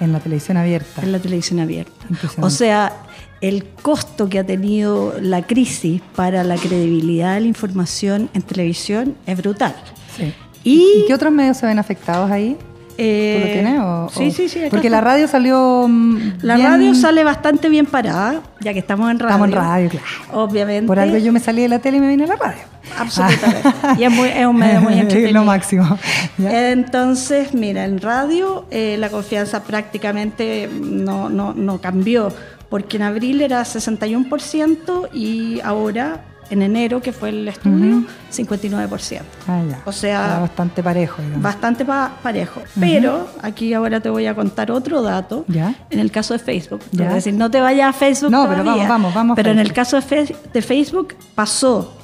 [0.00, 1.02] En la televisión abierta.
[1.02, 1.92] en la televisión abierta.
[2.40, 2.92] O sea,
[3.40, 9.16] el costo que ha tenido la crisis para la credibilidad de la información en televisión
[9.26, 9.74] es brutal.
[10.16, 10.32] Sí.
[10.62, 12.56] Y, ¿Y qué otros medios se ven afectados ahí?
[13.00, 13.80] ¿Tú eh, lo tienes?
[13.80, 14.60] o- sí, o- sí, sí.
[14.70, 14.98] Porque está.
[14.98, 15.86] la radio salió.
[15.88, 19.34] mm, La bien- radio sale bastante bien parada, ya que estamos en radio.
[19.34, 20.06] Estamos en radio, claro.
[20.44, 20.86] Obviamente.
[20.86, 22.60] Por algo yo me salí de la tele y me vine a la radio.
[22.98, 23.68] Absolutamente.
[23.98, 25.32] Y es, muy, es un medio muy entretenido.
[25.40, 25.98] lo máximo.
[26.38, 26.70] Ya.
[26.72, 32.32] Entonces, mira, en radio eh, la confianza prácticamente no, no, no cambió,
[32.68, 39.20] porque en abril era 61% y ahora en enero, que fue el estudio, 59%.
[39.46, 39.82] Ah, ya.
[39.84, 41.42] O sea, Está bastante parejo, digamos.
[41.42, 42.60] Bastante pa- parejo.
[42.78, 45.44] Pero aquí ahora te voy a contar otro dato.
[45.48, 45.74] Ya.
[45.90, 46.80] En el caso de Facebook.
[46.92, 47.10] Ya.
[47.10, 48.30] a decir, no te vayas a Facebook.
[48.32, 51.94] No, pero vamos, vamos, vamos Pero en el caso de, Fe- de Facebook pasó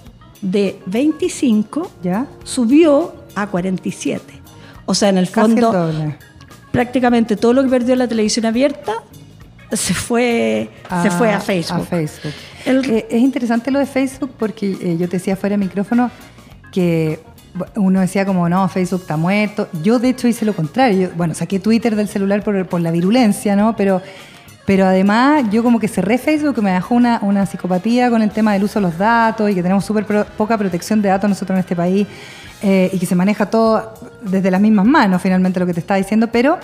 [0.41, 2.27] de 25, ¿Ya?
[2.45, 4.23] subió a 47.
[4.87, 6.17] O sea, en el Casi el fondo, doble.
[6.71, 8.93] prácticamente todo lo que perdió la televisión abierta
[9.73, 10.71] se fue,
[11.03, 11.81] se fue a Facebook.
[11.83, 12.33] A Facebook.
[12.67, 16.11] Es interesante lo de Facebook porque eh, yo te decía fuera de micrófono
[16.73, 17.21] que
[17.77, 19.69] uno decía como, no, Facebook está muerto.
[19.83, 21.11] Yo de hecho hice lo contrario.
[21.17, 23.75] Bueno, saqué Twitter del celular por, por la virulencia, ¿no?
[23.77, 24.03] Pero,
[24.67, 28.31] pero además yo como que cerré Facebook que me dejó una, una psicopatía con el
[28.31, 31.31] tema del uso de los datos y que tenemos súper pro- poca protección de datos
[31.31, 32.07] nosotros en este país
[32.63, 35.99] eh, y que se maneja todo desde las mismas manos, finalmente, lo que te estaba
[35.99, 36.27] diciendo.
[36.27, 36.59] Pero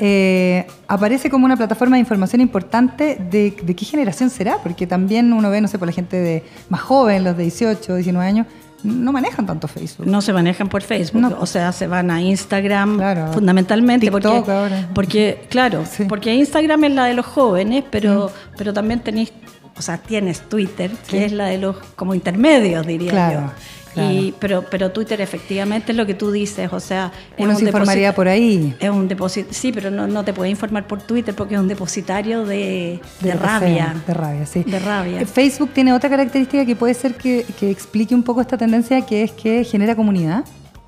[0.00, 5.32] eh, aparece como una plataforma de información importante de, de qué generación será, porque también
[5.32, 8.46] uno ve, no sé, por la gente de más joven, los de 18, 19 años,
[8.82, 10.06] no manejan tanto Facebook.
[10.06, 11.36] No se manejan por Facebook, No.
[11.40, 13.32] o sea, se van a Instagram Claro.
[13.32, 14.06] fundamentalmente.
[14.10, 14.88] TikTok porque, ahora.
[14.94, 16.04] porque, claro, Sí.
[16.06, 19.32] Porque Instagram es la de los jóvenes, pero, pero también tenéis,
[19.78, 23.50] o sea, tienes Twitter, que es la de los como intermedios, diría Claro, yo.
[23.94, 24.12] Claro.
[24.12, 27.58] Y, pero, pero Twitter efectivamente es lo que tú dices, o sea, es Uno un
[27.58, 28.74] se informaría por ahí.
[28.78, 31.68] Es un depósito, sí, pero no, no te puedes informar por Twitter porque es un
[31.68, 33.94] depositario de, de rabia.
[33.94, 34.62] sea, de rabia, sí.
[34.64, 35.20] De rabia.
[35.20, 39.00] Eh, Facebook tiene otra característica que puede ser que, que explique un poco esta tendencia,
[39.06, 40.44] que es que genera comunidad.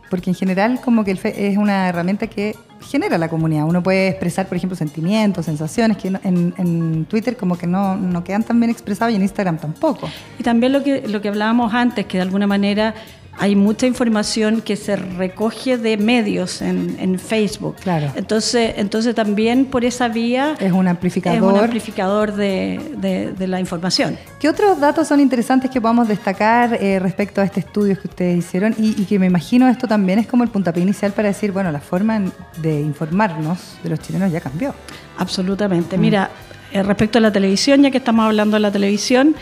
[0.08, 3.64] Porque en general como que el fe- es una herramienta que genera la comunidad.
[3.64, 8.24] Uno puede expresar, por ejemplo, sentimientos, sensaciones, que en, en Twitter como que no, no
[8.24, 10.08] quedan tan bien expresados y en Instagram tampoco.
[10.38, 12.94] Y también lo que, lo que hablábamos antes, que de alguna manera
[13.38, 17.76] hay mucha información que se recoge de medios en, en Facebook.
[17.82, 18.10] Claro.
[18.16, 21.36] Entonces, entonces también por esa vía Es un amplificador.
[21.52, 24.16] es un amplificador de, de- de la información.
[24.40, 28.38] ¿Qué otros datos son interesantes que podamos destacar eh, respecto a este estudio que ustedes
[28.38, 28.74] hicieron?
[28.78, 31.70] Y, y que me imagino esto también es como el puntapié inicial para decir, bueno,
[31.70, 32.20] la forma
[32.62, 34.74] de informarnos de los chilenos ya cambió.
[35.18, 35.98] Absolutamente.
[35.98, 36.30] Mira,
[36.72, 39.34] eh, respecto a la televisión, ya que estamos hablando de la televisión,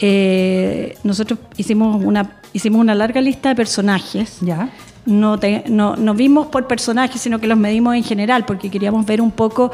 [0.00, 4.38] eh, nosotros hicimos una, hicimos una larga lista de personajes.
[4.40, 4.68] ¿Ya?
[5.06, 9.06] no, te- no, no vimos por personajes, sino que los medimos en general, porque queríamos
[9.06, 9.70] ver un poco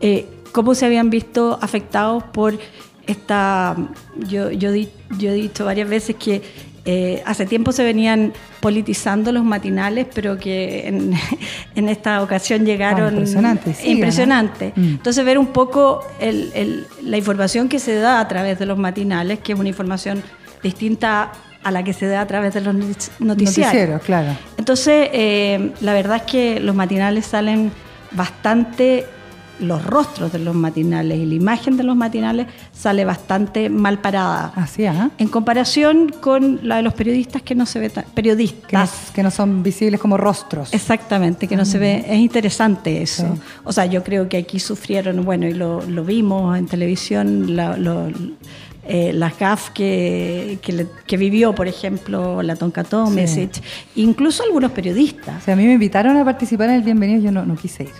[0.00, 2.56] eh, cómo se habían visto afectados por
[3.06, 3.74] esta...
[4.28, 6.40] Yo, yo, di- yo he dicho varias veces que
[6.84, 11.14] eh, hace tiempo se venían politizando los matinales, pero que en,
[11.74, 13.06] en esta ocasión llegaron...
[13.08, 14.72] Ah, impresionante, sí, impresionante.
[14.76, 14.82] ¿no?
[14.84, 14.88] Mm.
[14.90, 18.78] Entonces ver un poco el- el- la información que se da a través de los
[18.78, 20.22] matinales, que es una información
[20.62, 21.32] distinta
[21.66, 23.74] a la que se da a través de los notic- noticiarios.
[23.74, 24.36] Noticiero, claro.
[24.56, 27.72] Entonces, eh, la verdad es que los matinales salen
[28.12, 29.04] bastante,
[29.58, 34.52] los rostros de los matinales y la imagen de los matinales sale bastante mal parada.
[34.54, 35.10] Así, ¿ah?
[35.18, 38.04] En comparación con la de los periodistas que no se ve tan...
[38.04, 39.10] Que no, Periodistas.
[39.14, 40.72] que no son visibles como rostros.
[40.74, 43.22] Exactamente, que no se ve, es interesante eso.
[43.34, 43.40] Sí.
[43.64, 47.76] O sea, yo creo que aquí sufrieron, bueno, y lo, lo vimos en televisión, la-
[47.76, 48.08] lo-
[48.88, 53.62] eh, las GAF que, que, le- que vivió, por ejemplo, la Tonka Tomesic,
[53.94, 55.42] incluso algunos O periodistas.
[55.44, 57.84] sea, a mí me invitaron a participar en el Bienvenido y yo no, no quise
[57.84, 57.90] ir.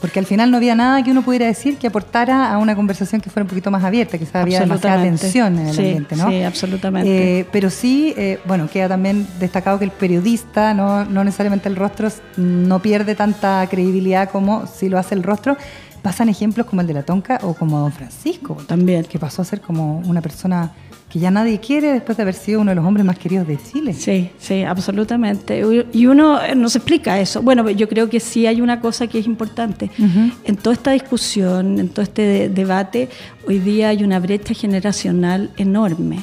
[0.00, 3.22] Porque al final no había nada que uno pudiera decir que aportara a una conversación
[3.22, 6.28] que fuera un poquito más abierta, quizás había demasiada tensión en el Sí, ambiente, ¿no?
[6.28, 7.38] sí, absolutamente.
[7.40, 11.76] Eh, pero sí, eh, bueno, queda también destacado que el periodista, no, no necesariamente el
[11.76, 15.56] rostro, no pierde tanta credibilidad como si lo hace el rostro.
[16.04, 19.04] Pasan ejemplos como el de la Tonca o como Don Francisco, También.
[19.04, 20.70] que pasó a ser como una persona
[21.08, 23.56] que ya nadie quiere después de haber sido uno de los hombres más queridos de
[23.56, 23.94] Chile.
[23.94, 25.62] Sí, sí, absolutamente.
[25.92, 27.40] Y uno eh, nos explica eso.
[27.40, 29.90] Bueno, yo creo que sí hay una cosa que es importante.
[29.98, 30.30] Ujú.
[30.44, 33.08] En toda esta discusión, en todo este de- debate,
[33.48, 36.18] hoy día hay una brecha generacional enorme.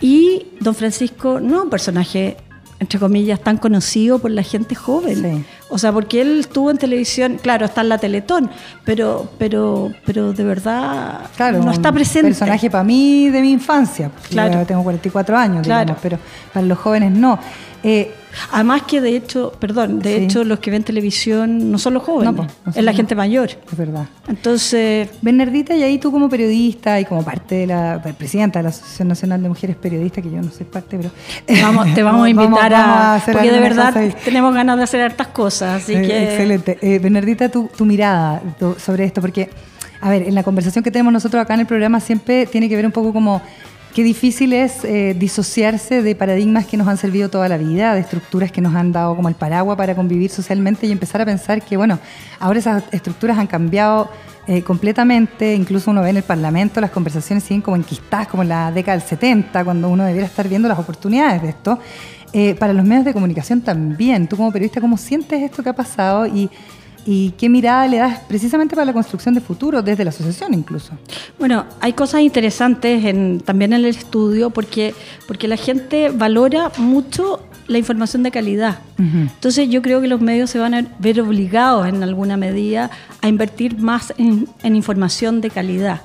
[0.00, 2.36] Y don Francisco no es un personaje,
[2.80, 5.16] entre comillas, tan conocido por la gente joven.
[5.16, 5.44] Sí.
[5.68, 8.50] O sea, porque él estuvo en televisión, claro, está en la Teletón,
[8.84, 12.28] pero, pero, pero de verdad Claro, no está un presente.
[12.28, 14.10] personaje para mí de mi infancia.
[14.30, 14.60] Claro.
[14.60, 15.80] Yo tengo 44 años, Claro.
[15.86, 16.18] digamos, pero
[16.52, 17.38] para los jóvenes no.
[17.90, 18.10] Eh,
[18.52, 20.24] Además que de hecho, perdón, de Sí.
[20.24, 23.48] hecho los que ven televisión no son los jóvenes, No, es la gente mayor.
[23.50, 24.04] es verdad.
[24.28, 28.68] Entonces, Bernardita, y ahí tú como periodista y como parte de la presidenta de la
[28.68, 31.10] Asociación Nacional de Mujeres Periodistas, que yo no soy parte, pero...
[31.46, 33.14] te vamos, te vamos a invitar vamos a...
[33.16, 36.22] hacer porque de verdad tenemos ganas de hacer hartas cosas, así Eh, que...
[36.24, 36.78] Excelente.
[36.82, 38.42] Eh, Bernardita, tu, tu mirada
[38.78, 39.48] sobre esto, porque,
[40.02, 42.76] a ver, en la conversación que tenemos nosotros acá en el programa siempre tiene que
[42.76, 43.40] ver un poco como
[43.98, 48.00] qué difícil es eh, disociarse de paradigmas que nos han servido toda la vida, de
[48.00, 51.60] estructuras que nos han dado como el paraguas para convivir socialmente y empezar a pensar
[51.62, 51.98] que, bueno,
[52.38, 54.08] ahora esas estructuras han cambiado
[54.46, 58.50] eh, completamente, incluso uno ve en el Parlamento las conversaciones siguen como enquistadas, como en
[58.50, 61.80] la década del 70, cuando uno debiera estar viendo las oportunidades de esto.
[62.32, 65.74] Eh, para los medios de comunicación también, tú como periodista, ¿cómo sientes esto que ha
[65.74, 66.24] pasado
[67.10, 70.92] y qué mirada le das precisamente para la construcción de futuro desde la asociación incluso?
[71.38, 74.94] Bueno, hay cosas interesantes en, también en el estudio porque,
[75.26, 78.80] porque la gente valora mucho la información de calidad.
[78.98, 82.90] Entonces yo creo que los medios se van a ver obligados en alguna medida
[83.22, 86.02] a invertir más en, información de calidad.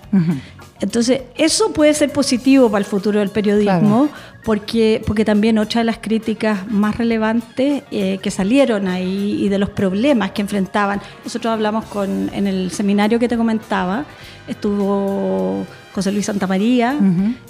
[0.83, 4.09] Entonces, eso puede ser positivo para el futuro del periodismo,
[4.43, 9.59] porque, porque también otra de las críticas más relevantes eh, que salieron ahí y de
[9.59, 14.03] los problemas que enfrentaban, nosotros hablamos con, en el seminario que te comentaba,
[14.45, 16.97] estuvo José Luis Santamaría,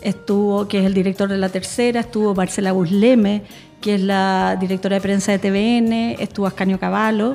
[0.01, 3.41] estuvo, que es el director de La Tercera, estuvo Marcela Busleme,
[3.81, 7.33] que es la directora de prensa de TVN, estuvo Ascanio Cavallo,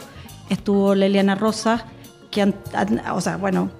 [0.48, 1.82] estuvo Leliana Rosas,
[2.30, 2.54] que
[3.12, 3.70] o sea, bueno,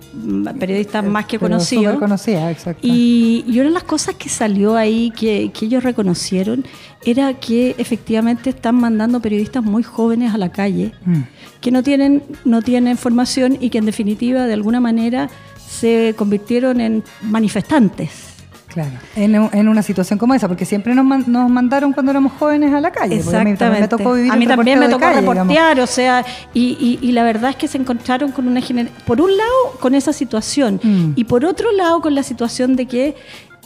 [0.59, 1.99] periodistas más que conocidos.
[1.99, 2.87] conocida, exacto.
[2.87, 6.65] Y, y, una de las cosas que salió ahí, que, que, ellos reconocieron,
[7.05, 11.21] era que efectivamente están mandando periodistas muy jóvenes a la calle, mm.
[11.61, 15.29] que no tienen, no tienen formación y que en definitiva, de alguna manera,
[15.69, 18.28] se convirtieron en manifestantes.
[18.69, 22.81] Claro, en, una situación como esa, porque siempre nos, nos mandaron cuando éramos jóvenes a
[22.81, 23.17] la calle.
[23.17, 23.65] Exactamente.
[23.65, 26.99] A mí también me tocó vivir A mí también me tocó reportear, o sea, y,
[27.01, 30.13] y, la verdad es que se encontraron con una generación, por un lado, con esa
[30.13, 31.13] situación, mm.
[31.17, 33.17] y por otro lado, con la situación de que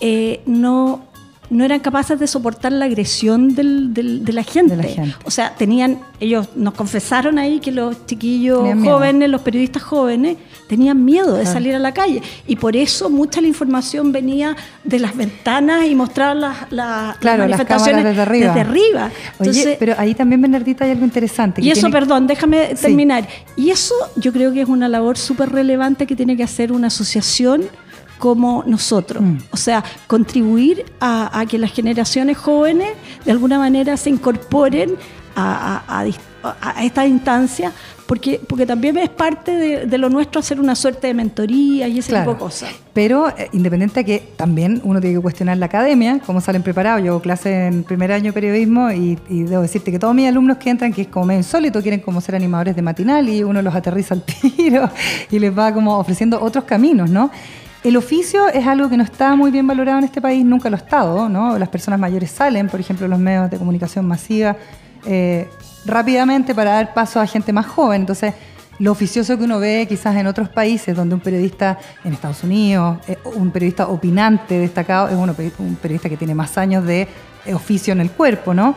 [0.00, 1.11] eh, no
[1.52, 4.74] no eran capaces de soportar la agresión del, de, la gente.
[5.24, 11.04] O sea, tenían, ellos nos confesaron ahí que los chiquillos jóvenes, los periodistas jóvenes, tenían
[11.04, 12.22] miedo de salir a la calle.
[12.46, 18.02] Y por eso mucha la información venía de las ventanas y mostrar las, las manifestaciones
[18.02, 19.10] desde arriba.
[19.38, 21.60] Oye, pero ahí también, Bernardita, hay algo interesante.
[21.60, 23.28] Y eso, perdón, déjame terminar.
[23.56, 26.86] Y eso yo creo que es una labor súper relevante que tiene que hacer una
[26.86, 27.64] asociación
[28.22, 29.20] como nosotros.
[29.20, 29.38] Mm.
[29.50, 32.90] O sea, contribuir a, que las generaciones jóvenes
[33.24, 34.94] de alguna manera se incorporen
[35.34, 35.82] a,
[36.44, 37.72] a esta instancia
[38.12, 42.14] porque, porque también es parte de, lo nuestro hacer una suerte de mentoría y ese
[42.14, 42.70] tipo de cosas.
[42.92, 47.02] Pero eh, independiente de que también uno tiene que cuestionar la academia, cómo salen preparados.
[47.02, 50.58] Yo hago clase en primer año de periodismo y, debo decirte que todos mis alumnos
[50.58, 53.62] que entran, que es como medio insólito, quieren como ser animadores de matinal y uno
[53.62, 54.22] los aterriza al
[54.56, 54.90] tiro
[55.30, 57.30] y les va como ofreciendo otros caminos, ¿no?
[57.84, 60.76] El oficio es algo que no está muy bien valorado en este país, nunca lo
[60.76, 61.58] ha estado, ¿no?
[61.58, 64.56] Las personas mayores salen, por ejemplo, los medios de comunicación masiva,
[65.04, 65.50] eh,
[65.84, 68.02] rápidamente para dar paso a gente más joven.
[68.02, 68.34] Entonces,
[68.78, 72.98] lo oficioso que uno ve quizás en otros países, donde un periodista en Estados Unidos,
[73.08, 75.16] eh, un periodista opinante destacado, es
[75.58, 77.08] un periodista que tiene más años de
[77.52, 78.76] oficio en el cuerpo, ¿no?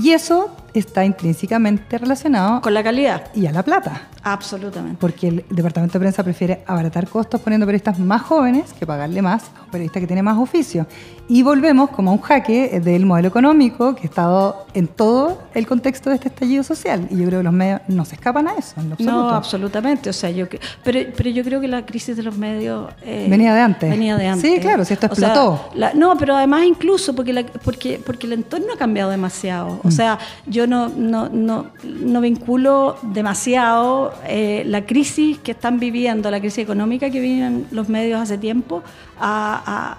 [0.00, 4.02] Y eso está intrínsecamente relacionado con la calidad y a la plata.
[4.22, 4.98] Absolutamente.
[5.00, 9.50] Porque el departamento de prensa prefiere abaratar costos poniendo periodistas más jóvenes que pagarle más
[9.56, 10.86] a un periodista que tiene más oficio.
[11.28, 15.66] Y volvemos como a un jaque del modelo económico que ha estado en todo el
[15.66, 17.06] contexto de este estallido social.
[17.10, 18.74] Y yo creo que los medios no se escapan a eso.
[18.98, 20.10] no, absolutamente.
[20.10, 20.46] O sea, yo
[20.82, 23.90] pero, pero yo creo que la crisis de los medios eh, venía de antes.
[23.90, 24.50] Venía de antes.
[24.50, 25.70] Sí, claro, si esto explotó.
[25.94, 29.80] no, pero además incluso porque, porque, porque el entorno ha cambiado demasiado.
[29.84, 29.92] O mm.
[29.92, 36.40] sea, yo no, no, no, no vinculo demasiado eh, la crisis que están viviendo, la
[36.40, 38.82] crisis económica que viven los medios hace tiempo,
[39.20, 39.98] a,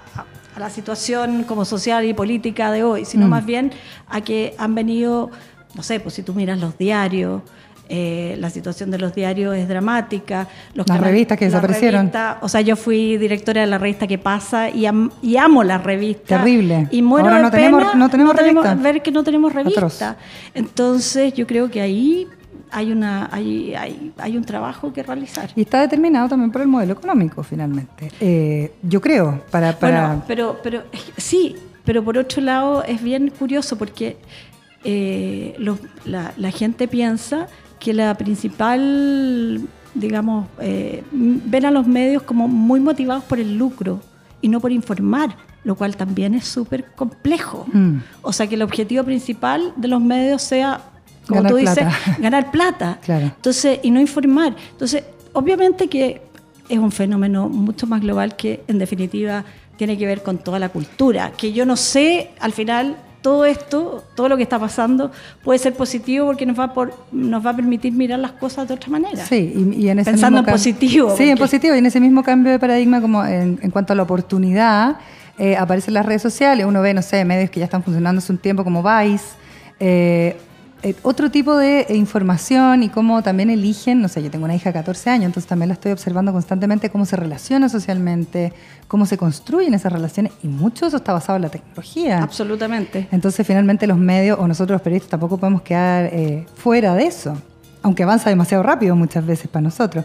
[0.58, 3.30] la situación como social y política de hoy, sino mm.
[3.30, 3.72] más bien
[4.08, 5.30] a que han venido,
[5.74, 7.42] no sé, pues si tú miras los diarios,
[7.92, 10.46] eh, la situación de los diarios es dramática.
[10.74, 12.12] Los las revistas que desaparecieron.
[12.40, 16.38] o sea, yo fui directora de la revista Que Pasa y, amo las revistas.
[16.38, 16.86] Terrible.
[16.92, 20.16] Y muero Ahora no tenemos, no tenemos, ver que no tenemos revista.
[20.54, 22.28] Entonces, yo creo que ahí
[22.70, 25.50] hay, una, hay, hay, hay, un trabajo que realizar.
[25.56, 28.10] Y está determinado también por el modelo económico, finalmente.
[28.20, 29.78] Eh, yo creo, para...
[29.78, 30.08] para...
[30.08, 30.82] Bueno, pero, pero
[31.16, 34.16] sí, pero por otro lado es bien curioso porque
[34.84, 35.56] eh,
[36.04, 37.46] la, gente piensa
[37.78, 39.60] que la principal,
[39.94, 44.00] digamos, eh, ven a los medios como muy motivados por el lucro
[44.40, 47.66] y no por informar lo cual también es súper complejo.
[47.72, 47.98] Mm.
[48.22, 50.80] O sea, que el objetivo principal de los medios sea
[51.26, 51.84] como tú dices,
[52.18, 52.98] ganar plata.
[53.06, 54.54] Entonces, y no informar.
[54.72, 56.22] Entonces, obviamente que
[56.68, 59.44] es un fenómeno mucho más global que en definitiva
[59.76, 64.04] tiene que ver con toda la cultura, que yo no sé al final todo esto,
[64.14, 65.10] todo lo que está pasando,
[65.42, 68.74] puede ser positivo porque nos va, por, nos va a permitir mirar las cosas de
[68.74, 69.24] otra manera.
[69.26, 71.14] Sí, y, en ese Pensando en positivo.
[71.16, 73.96] Sí, en positivo, y en ese mismo cambio de paradigma como en, en cuanto a
[73.96, 74.96] la oportunidad,
[75.38, 78.18] eh, aparece en las redes sociales, uno ve, no sé, medios que ya están funcionando
[78.18, 79.24] hace un tiempo como Vice,
[79.78, 80.36] eh,
[80.82, 84.70] eh, otro tipo de información y cómo también eligen, no sé, yo tengo una hija
[84.70, 88.52] de 14 años, entonces también la estoy observando constantemente cómo se relaciona socialmente,
[88.88, 92.22] cómo se construyen esas relaciones y mucho de eso está basado en la tecnología.
[92.22, 93.08] Absolutamente.
[93.12, 97.36] Entonces finalmente los medios o nosotros los periodistas tampoco podemos quedar eh, fuera de eso.
[97.82, 100.04] Aunque avanza demasiado rápido muchas veces para nosotros.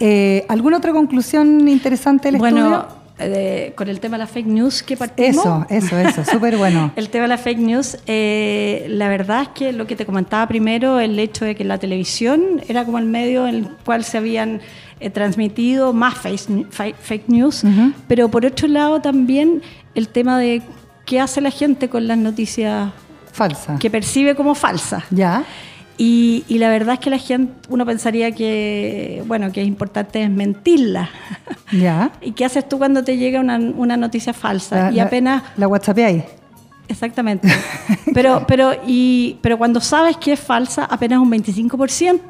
[0.00, 3.01] Eh, ¿Alguna otra conclusión interesante del bueno, estudio?
[3.24, 5.36] Eh, con el tema de la fake news que partimos.
[5.36, 6.92] Eso, eso, eso, súper bueno.
[6.96, 10.46] El tema de la fake news, eh, la verdad es que lo que te comentaba
[10.48, 14.18] primero, el hecho de que la televisión era como el medio en el cual se
[14.18, 14.60] habían
[15.00, 17.92] eh, transmitido más face- fa- fake news, Ujú.
[18.08, 19.62] pero por otro lado también
[19.94, 20.62] el tema de
[21.04, 22.90] qué hace la gente con las noticias
[23.32, 23.78] Falsa.
[23.78, 25.04] que percibe como falsas.
[25.10, 25.44] ¿Ya?
[25.98, 30.18] Y, y la verdad es que la gente, uno pensaría que, bueno, que es importante
[30.20, 31.10] desmentirla.
[31.72, 32.10] ¿Ya?
[32.20, 34.84] ¿Y qué haces tú cuando te llega una, una noticia falsa?
[34.86, 36.24] La- y la- apenas La WhatsApp ahí.
[36.88, 37.48] Exactamente.
[38.14, 42.20] Pero, pero, y, pero cuando sabes que es falsa, apenas un 25%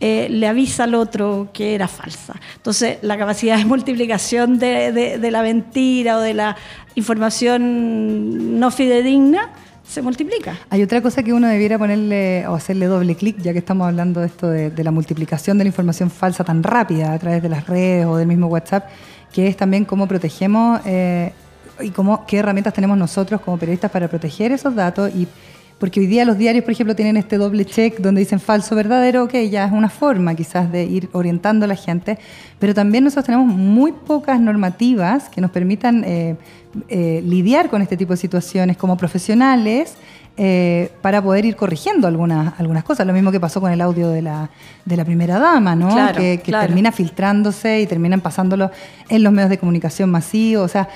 [0.00, 2.34] eh, le avisa al otro que era falsa.
[2.56, 6.56] Entonces, la capacidad de multiplicación de, de- de la mentira o de la
[6.96, 9.50] información no fidedigna
[9.88, 10.58] se multiplica.
[10.68, 14.20] Hay otra cosa que uno debiera ponerle o hacerle doble clic, ya que estamos hablando
[14.20, 17.48] de esto de, de la multiplicación de la información falsa tan rápida a través de
[17.48, 18.86] las redes o del mismo WhatsApp,
[19.32, 21.32] que es también cómo protegemos eh,
[21.80, 25.10] y cómo, qué herramientas tenemos nosotros como periodistas para proteger esos datos.
[25.14, 25.26] y
[25.78, 29.24] Porque hoy día los diarios, por ejemplo, tienen este doble check donde dicen falso, verdadero,
[29.24, 32.18] ok, ya es una forma quizás de ir orientando a la gente,
[32.58, 36.36] pero también nosotros tenemos muy pocas normativas que nos permitan eh,
[36.88, 39.94] eh, lidiar con este tipo de situaciones como profesionales
[40.36, 43.06] eh, para poder ir corrigiendo algunas, algunas cosas.
[43.06, 44.50] Lo mismo que pasó con el audio de la,
[44.84, 45.88] de la primera dama, ¿no?
[45.88, 46.66] Claro, que que claro.
[46.66, 48.70] termina filtrándose y terminan pasándolo
[49.08, 50.64] en los medios de comunicación masivos.
[50.64, 50.88] O sea,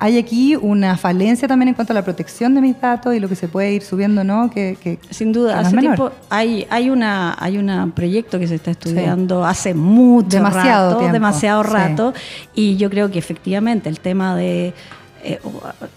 [0.00, 3.28] hay aquí una falencia también en cuanto a la protección de mis datos y lo
[3.28, 4.48] que se puede ir subiendo, ¿no?
[4.50, 8.46] Que, que- Sin duda, que no hace tiempo hay, hay una hay un proyecto que
[8.46, 11.70] se está estudiando hace mucho Demasiado rato, tiempo, demasiado sí.
[11.70, 12.14] rato,
[12.54, 14.72] y yo creo que efectivamente el tema de
[15.24, 15.40] eh,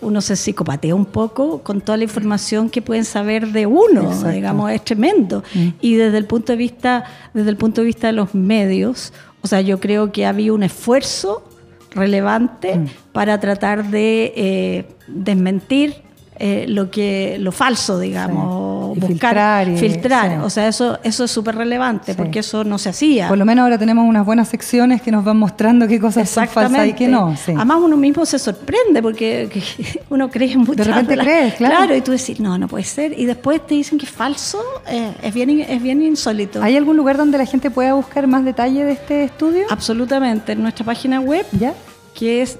[0.02, 4.30] uno se psicopatea un poco con toda la información que pueden saber de uno, Exacto.
[4.30, 5.43] digamos, es tremendo.
[5.54, 5.68] Mm.
[5.80, 7.04] Y desde el punto de vista,
[7.36, 10.64] desde el punto de vista de los medios, o sea, yo creo que había un
[10.64, 11.43] esfuerzo
[11.92, 12.86] relevante Mm.
[13.12, 16.04] para tratar de eh, desmentir
[16.44, 19.00] eh, lo que lo falso, digamos, Sí.
[19.00, 20.30] Buscar filtrar y- filtrar.
[20.32, 20.38] sí.
[20.44, 22.18] O sea, eso eso es súper relevante Sí.
[22.18, 23.30] porque eso no se hacía.
[23.30, 26.48] por lo menos ahora tenemos unas buenas secciones que nos van mostrando qué cosas son
[26.50, 27.34] falsas y qué no.
[27.48, 29.62] Además uno mismo se sorprende porque que
[30.10, 31.96] uno cree en muchas repente las- crees, claro.
[31.96, 33.18] y tú decís, no, no puede ser.
[33.18, 34.60] Y después te dicen que es falso.
[34.88, 36.62] eh, es, bien, es bien insólito.
[36.62, 39.66] ¿Hay algún lugar donde la gente pueda buscar más detalle de este estudio?
[39.70, 40.52] Absolutamente.
[40.54, 41.74] En nuestra página web, ¿Ya?
[42.14, 42.58] que es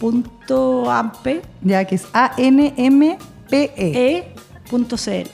[0.00, 1.38] www.ampe.cl.
[1.62, 3.68] Ya, que es A-N-M-P-E.
[3.76, 4.34] E.cl.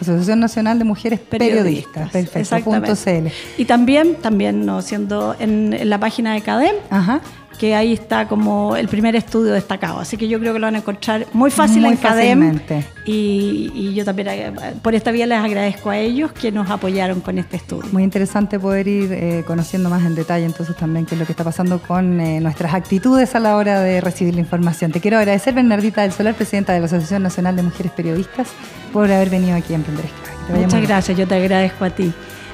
[0.01, 2.11] Asociación Nacional de Mujeres Periodistas.
[2.11, 2.71] Perfecto.
[2.71, 3.29] Punto CL.
[3.57, 7.21] Y también, también no, siendo en, en la página de CADEM, Ajá.
[7.61, 10.01] Que ahí está como el primer estudio destacado.
[10.01, 12.61] Así que yo creo que lo van a encontrar muy fácil Muy en CADEM.
[13.05, 17.21] Y, y yo también eh, por esta vía les agradezco a ellos que nos apoyaron
[17.21, 17.91] con este estudio.
[17.93, 21.33] Muy interesante poder ir eh, conociendo más en detalle entonces también qué es lo que
[21.33, 24.91] está pasando con eh, nuestras actitudes a la hora de recibir la información.
[24.91, 28.49] Te quiero agradecer, Bernardita del Solar, presidenta de la Asociación Nacional de Mujeres Periodistas,
[28.91, 30.07] por haber venido aquí a Emprender
[30.49, 32.11] Muchas gracias, yo te agradezco a ti.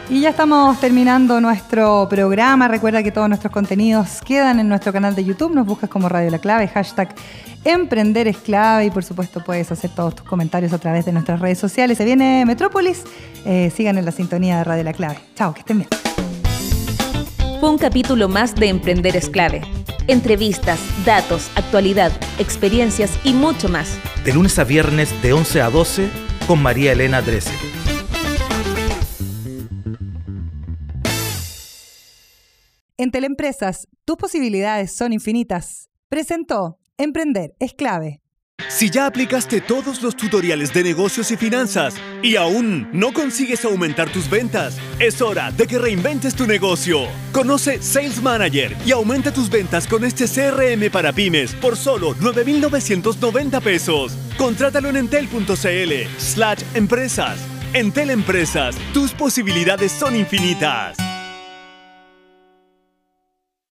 [0.09, 2.69] Y ya estamos terminando nuestro programa.
[2.69, 5.53] Recuerda que todos nuestros contenidos quedan en nuestro canal de YouTube.
[5.53, 7.15] Nos buscas como Radio La Clave, hashtag
[7.65, 11.41] Emprender es clave y por supuesto puedes hacer todos tus comentarios a través de nuestras
[11.41, 11.99] redes sociales.
[11.99, 13.03] Se viene Metrópolis.
[13.45, 15.19] Eh, sigan en la sintonía de Radio La Clave.
[15.35, 15.89] Chao, que estén bien.
[17.59, 19.63] Fue un capítulo más de Emprender es clave.
[20.07, 23.99] Entrevistas, datos, actualidad, experiencias y mucho más.
[24.25, 26.09] De lunes a viernes de 11 a 12
[26.47, 27.76] con María Elena Drese.
[32.99, 35.91] En Teleempresas, tus posibilidades son infinitas.
[36.09, 38.23] Presentó Emprender es clave.
[38.71, 44.11] Si ya aplicaste todos los tutoriales de negocios y finanzas y aún no consigues aumentar
[44.11, 47.01] tus ventas, es hora de que reinventes tu negocio.
[47.33, 53.61] Conoce Sales Manager y aumenta tus ventas con este CRM para pymes por solo 9,990
[53.61, 54.17] pesos.
[54.39, 57.39] Contrátalo en entel.cl slash empresas.
[57.75, 60.97] Entel Empresas, tus posibilidades son infinitas.